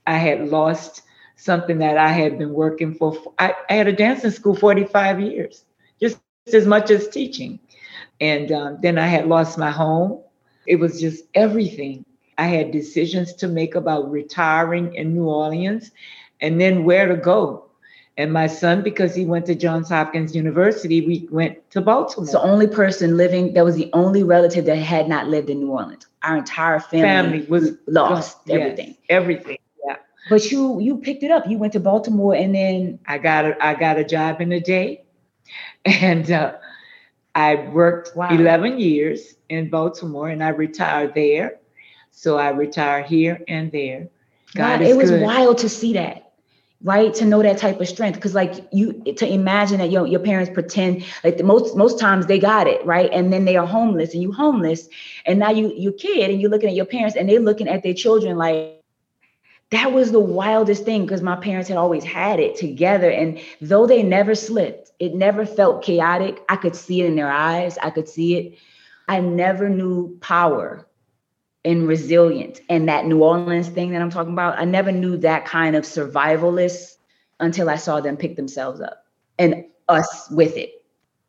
I 0.07 0.16
had 0.16 0.49
lost 0.49 1.03
something 1.37 1.79
that 1.79 1.96
I 1.96 2.09
had 2.09 2.38
been 2.38 2.53
working 2.53 2.94
for. 2.94 3.16
I, 3.38 3.55
I 3.68 3.75
had 3.75 3.88
a 3.88 3.92
dancing 3.92 4.31
school 4.31 4.55
45 4.55 5.20
years, 5.20 5.64
just 6.01 6.18
as 6.53 6.66
much 6.66 6.90
as 6.90 7.09
teaching. 7.09 7.59
And 8.20 8.53
um, 8.53 8.79
then 8.83 8.99
I 8.99 9.07
had 9.07 9.27
lost 9.27 9.59
my 9.59 9.70
home. 9.70 10.23
It 10.66 10.77
was 10.77 11.01
just 11.01 11.25
everything. 11.35 12.05
I 12.38 12.46
had 12.46 12.70
decisions 12.70 13.35
to 13.35 13.49
make 13.49 13.75
about 13.75 14.11
retiring 14.11 14.94
in 14.94 15.14
New 15.14 15.25
Orleans 15.25 15.90
and 16.40 16.61
then 16.61 16.85
where 16.85 17.09
to 17.09 17.16
go. 17.16 17.69
And 18.20 18.35
my 18.35 18.48
son, 18.48 18.83
because 18.83 19.14
he 19.14 19.24
went 19.24 19.46
to 19.46 19.54
Johns 19.54 19.88
Hopkins 19.88 20.37
University, 20.37 21.00
we 21.00 21.26
went 21.30 21.70
to 21.70 21.80
Baltimore. 21.80 22.24
It's 22.24 22.33
the 22.33 22.42
only 22.42 22.66
person 22.66 23.16
living, 23.16 23.54
that 23.54 23.64
was 23.64 23.76
the 23.76 23.88
only 23.94 24.22
relative 24.22 24.66
that 24.66 24.76
had 24.76 25.09
not 25.09 25.28
lived 25.28 25.48
in 25.48 25.61
New 25.61 25.70
Orleans. 25.70 26.06
Our 26.22 26.37
entire 26.37 26.80
family, 26.80 27.00
family 27.00 27.46
was 27.48 27.78
lost 27.87 28.37
everything. 28.50 28.88
Yes, 28.88 28.96
everything. 29.09 29.56
Yeah. 29.87 29.96
But 30.28 30.52
you 30.52 30.78
you 30.80 30.98
picked 30.98 31.22
it 31.22 31.30
up. 31.30 31.46
You 31.48 31.56
went 31.56 31.72
to 31.72 31.80
Baltimore 31.80 32.35
and 32.35 32.54
then 32.54 32.98
I 33.06 33.16
got 33.16 33.46
a 33.46 33.64
I 33.64 33.72
got 33.72 33.96
a 33.96 34.04
job 34.04 34.42
in 34.42 34.52
a 34.52 34.61
day. 34.61 35.02
And 35.87 36.30
uh, 36.30 36.56
I 37.35 37.54
worked 37.72 38.14
wow. 38.14 38.28
11 38.30 38.78
years 38.78 39.35
in 39.48 39.70
Baltimore 39.70 40.28
and 40.28 40.44
I 40.44 40.50
retired 40.50 41.14
there. 41.14 41.59
So 42.11 42.37
I 42.37 42.50
retired 42.50 43.06
here 43.06 43.42
and 43.48 43.72
there. 43.72 44.11
God 44.54 44.80
wow, 44.80 44.87
it 44.87 44.94
was 44.94 45.09
good. 45.09 45.22
wild 45.22 45.56
to 45.59 45.70
see 45.70 45.94
that 45.94 46.29
right? 46.82 47.12
To 47.14 47.24
know 47.24 47.42
that 47.42 47.58
type 47.58 47.80
of 47.80 47.88
strength. 47.88 48.16
Because 48.16 48.34
like 48.34 48.54
you 48.72 48.92
to 49.16 49.26
imagine 49.26 49.78
that 49.78 49.90
your, 49.90 50.06
your 50.06 50.20
parents 50.20 50.50
pretend 50.52 51.04
like 51.24 51.36
the 51.36 51.44
most 51.44 51.76
most 51.76 51.98
times 51.98 52.26
they 52.26 52.38
got 52.38 52.66
it 52.66 52.84
right? 52.84 53.10
And 53.12 53.32
then 53.32 53.44
they 53.44 53.56
are 53.56 53.66
homeless 53.66 54.14
and 54.14 54.22
you 54.22 54.32
homeless 54.32 54.88
and 55.26 55.38
now 55.38 55.50
you 55.50 55.72
you 55.76 55.92
kid 55.92 56.30
and 56.30 56.40
you're 56.40 56.50
looking 56.50 56.68
at 56.68 56.74
your 56.74 56.86
parents 56.86 57.16
and 57.16 57.28
they're 57.28 57.40
looking 57.40 57.68
at 57.68 57.82
their 57.82 57.94
children 57.94 58.36
like 58.36 58.76
that 59.70 59.92
was 59.92 60.10
the 60.10 60.20
wildest 60.20 60.84
thing 60.84 61.02
because 61.02 61.22
my 61.22 61.36
parents 61.36 61.68
had 61.68 61.78
always 61.78 62.02
had 62.02 62.40
it 62.40 62.56
together. 62.56 63.08
And 63.08 63.40
though 63.60 63.86
they 63.86 64.02
never 64.02 64.34
slipped 64.34 64.90
it 65.00 65.14
never 65.14 65.46
felt 65.46 65.82
chaotic. 65.82 66.42
I 66.48 66.56
could 66.56 66.76
see 66.76 67.00
it 67.00 67.06
in 67.06 67.16
their 67.16 67.30
eyes. 67.30 67.78
I 67.82 67.90
could 67.90 68.08
see 68.08 68.36
it. 68.36 68.58
I 69.08 69.20
never 69.20 69.68
knew 69.68 70.16
power 70.20 70.86
and 71.64 71.87
resilient 71.87 72.61
and 72.68 72.88
that 72.88 73.07
New 73.07 73.23
Orleans 73.23 73.68
thing 73.68 73.90
that 73.90 74.01
I'm 74.01 74.11
talking 74.11 74.33
about. 74.33 74.59
I 74.59 74.64
never 74.64 74.92
knew 74.92 75.16
that 75.18 75.44
kind 75.44 75.77
of 75.77 75.85
survivalist 75.85 76.96
until 77.38 77.68
I 77.68 77.77
saw 77.77 78.01
them 78.01 78.16
pick 78.16 78.37
themselves 78.37 78.81
up 78.81 79.05
and 79.38 79.64
us 79.88 80.29
with 80.31 80.57
it. 80.57 80.73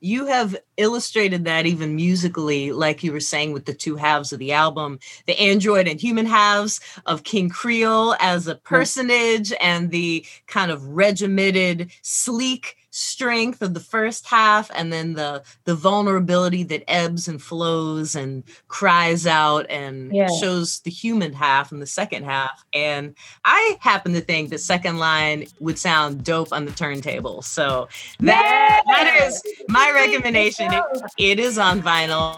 You 0.04 0.26
have 0.26 0.56
illustrated 0.78 1.46
that 1.46 1.67
even 1.67 1.96
musically, 1.96 2.72
like 2.72 3.04
you 3.04 3.12
were 3.12 3.20
saying 3.20 3.52
with 3.52 3.65
the 3.65 3.74
two 3.74 3.98
halves 3.98 4.34
of 4.34 4.39
the 4.39 4.52
album, 4.52 5.00
the 5.28 5.39
android 5.39 5.88
and 5.88 6.02
human 6.02 6.26
halves 6.26 6.80
of 7.06 7.24
King 7.24 7.50
Creole 7.50 8.15
as 8.20 8.48
a 8.48 8.56
mm-hmm. 8.56 8.63
personage 8.63 9.54
and 9.62 9.91
the 9.91 10.26
kind 10.48 10.72
of 10.72 10.84
regimented, 10.88 11.91
sleek 12.02 12.78
strength 12.91 13.62
of 13.62 13.73
the 13.73 13.80
first 13.80 14.27
half 14.27 14.69
and 14.75 14.91
then 14.91 15.13
the 15.13 15.41
the 15.63 15.73
vulnerability 15.73 16.63
that 16.63 16.84
ebbs 16.89 17.27
and 17.27 17.41
flows 17.41 18.15
and 18.15 18.43
cries 18.67 19.25
out 19.25 19.65
and 19.69 20.13
yeah. 20.13 20.27
shows 20.39 20.82
the 20.82 20.91
human 20.91 21.32
half 21.32 21.71
in 21.71 21.80
the 21.80 21.86
second 21.88 22.25
half. 22.25 22.63
And 22.73 23.15
i 23.45 23.77
happen 23.80 24.13
to 24.13 24.21
think 24.21 24.49
the 24.49 24.58
second 24.58 24.97
line 24.99 25.45
would 25.60 25.80
sound 25.80 26.23
dope 26.23 26.51
on 26.51 26.65
the 26.65 26.71
turntable. 26.71 27.41
So 27.41 27.88
that 28.19 28.82
yeah. 28.86 28.93
that 28.93 29.21
is 29.23 29.41
my 29.69 29.91
recommendation. 29.91 30.71
It, 30.73 30.84
it 31.17 31.39
is 31.39 31.58
on 31.58 31.82
vinyl. 31.82 32.38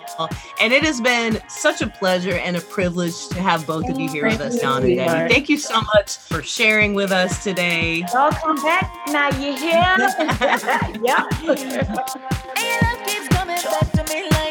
And 0.61 0.71
it 0.71 0.83
has 0.83 1.01
been 1.01 1.41
such 1.49 1.81
a 1.81 1.87
pleasure 1.87 2.35
and 2.35 2.55
a 2.55 2.61
privilege 2.61 3.27
to 3.29 3.41
have 3.41 3.65
both 3.65 3.89
of 3.89 3.99
you 3.99 4.07
here 4.09 4.27
with 4.27 4.39
us 4.39 4.59
Dawn 4.59 4.83
and 4.83 4.95
Debbie. 4.95 5.33
thank 5.33 5.49
you 5.49 5.57
so 5.57 5.81
much 5.95 6.17
for 6.17 6.43
sharing 6.43 6.93
with 6.93 7.11
us 7.11 7.43
today. 7.43 8.05
Welcome 8.13 8.57
back 8.57 8.91
now 9.07 9.29
you 9.39 9.55
hear 9.55 9.95
yeah. 11.01 11.23
yeah. 12.57 14.42